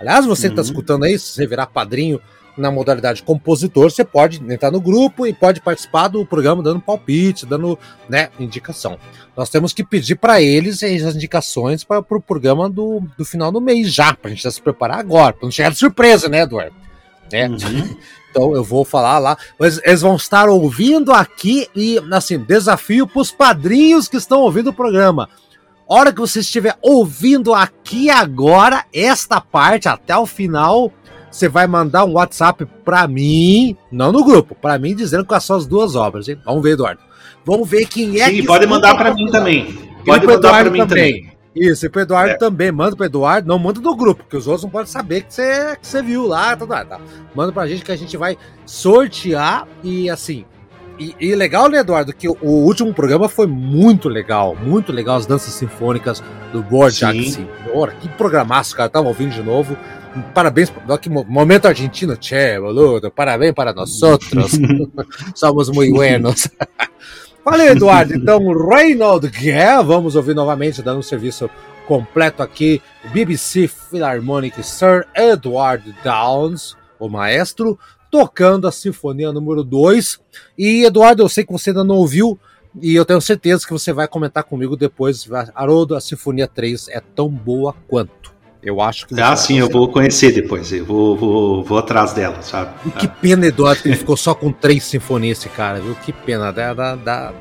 [0.00, 0.68] Aliás, você que está uhum.
[0.68, 2.20] escutando aí, se você virar padrinho
[2.56, 7.46] na modalidade compositor, você pode entrar no grupo e pode participar do programa dando palpite,
[7.46, 7.78] dando
[8.08, 8.98] né, indicação.
[9.36, 13.50] Nós temos que pedir para eles as indicações para o pro programa do, do final
[13.50, 16.28] do mês já, para a gente já se preparar agora, para não chegar de surpresa,
[16.28, 16.74] né, Eduardo?
[17.32, 17.48] É.
[17.48, 17.96] Uhum.
[18.30, 19.36] Então eu vou falar lá.
[19.58, 24.70] Mas eles vão estar ouvindo aqui e, assim, desafio para os padrinhos que estão ouvindo
[24.70, 25.28] o programa.
[25.86, 30.92] Hora que você estiver ouvindo aqui agora, esta parte até o final,
[31.30, 35.56] você vai mandar um WhatsApp para mim, não no grupo, para mim dizendo quais são
[35.56, 36.28] as duas obras.
[36.28, 36.38] Hein?
[36.44, 37.00] Vamos ver, Eduardo.
[37.44, 38.46] Vamos ver quem é Sim, que.
[38.46, 39.78] pode mandar para mim também.
[40.04, 41.22] Pode mandar para mim também.
[41.22, 41.40] também.
[41.54, 42.38] Isso, e pro Eduardo é.
[42.38, 42.70] também.
[42.70, 45.76] Manda pro Eduardo, não manda no grupo, porque os outros não podem saber que você,
[45.76, 46.56] que você viu lá.
[46.56, 47.00] Tá, tá, tá.
[47.34, 50.44] Manda pra gente que a gente vai sortear e assim.
[51.00, 55.16] E, e legal, né, Eduardo, que o, o, último programa foi muito legal, muito legal
[55.16, 56.22] as danças sinfônicas
[56.52, 57.94] do Borjak Senhor.
[57.94, 58.90] Que programaço, cara.
[58.90, 59.78] Tava ouvindo de novo.
[60.34, 60.70] Parabéns,
[61.00, 63.10] que momento argentino, che, boludo.
[63.10, 64.52] Parabéns para nós outros.
[65.34, 66.46] Somos muito buenos.
[67.42, 68.14] Valeu, Eduardo.
[68.14, 71.48] Então, Reynold Guerra, vamos ouvir novamente, dando um serviço
[71.88, 72.82] completo aqui.
[73.10, 77.78] BBC Philharmonic Sir Edward Downs, o maestro,
[78.10, 80.18] tocando a Sinfonia número 2.
[80.58, 82.38] E, Eduardo, eu sei que você ainda não ouviu,
[82.80, 85.28] e eu tenho certeza que você vai comentar comigo depois.
[85.54, 88.30] Haroldo, a Sinfonia 3 é tão boa quanto.
[88.62, 89.18] Eu acho que.
[89.18, 90.70] Ah, sim, eu vou conhecer depois.
[90.70, 92.74] Eu vou, vou, vou atrás dela, sabe?
[92.86, 95.94] E que pena, Eduardo, que ele ficou só com três sinfonias, esse cara, viu?
[95.94, 96.52] Que pena.
[96.52, 97.32] Da, da, da...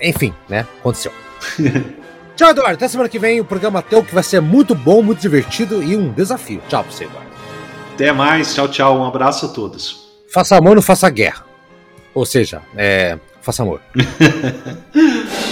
[0.00, 0.66] Enfim, né?
[0.80, 1.12] Aconteceu.
[2.34, 2.74] Tchau, Eduardo.
[2.74, 5.94] Até semana que vem o programa teu, que vai ser muito bom, muito divertido e
[5.94, 6.62] um desafio.
[6.68, 7.30] Tchau pra você, Eduardo.
[7.94, 8.54] Até mais.
[8.54, 8.98] Tchau, tchau.
[8.98, 10.11] Um abraço a todos.
[10.32, 11.44] Faça amor, não faça guerra.
[12.14, 13.82] Ou seja, é, faça amor.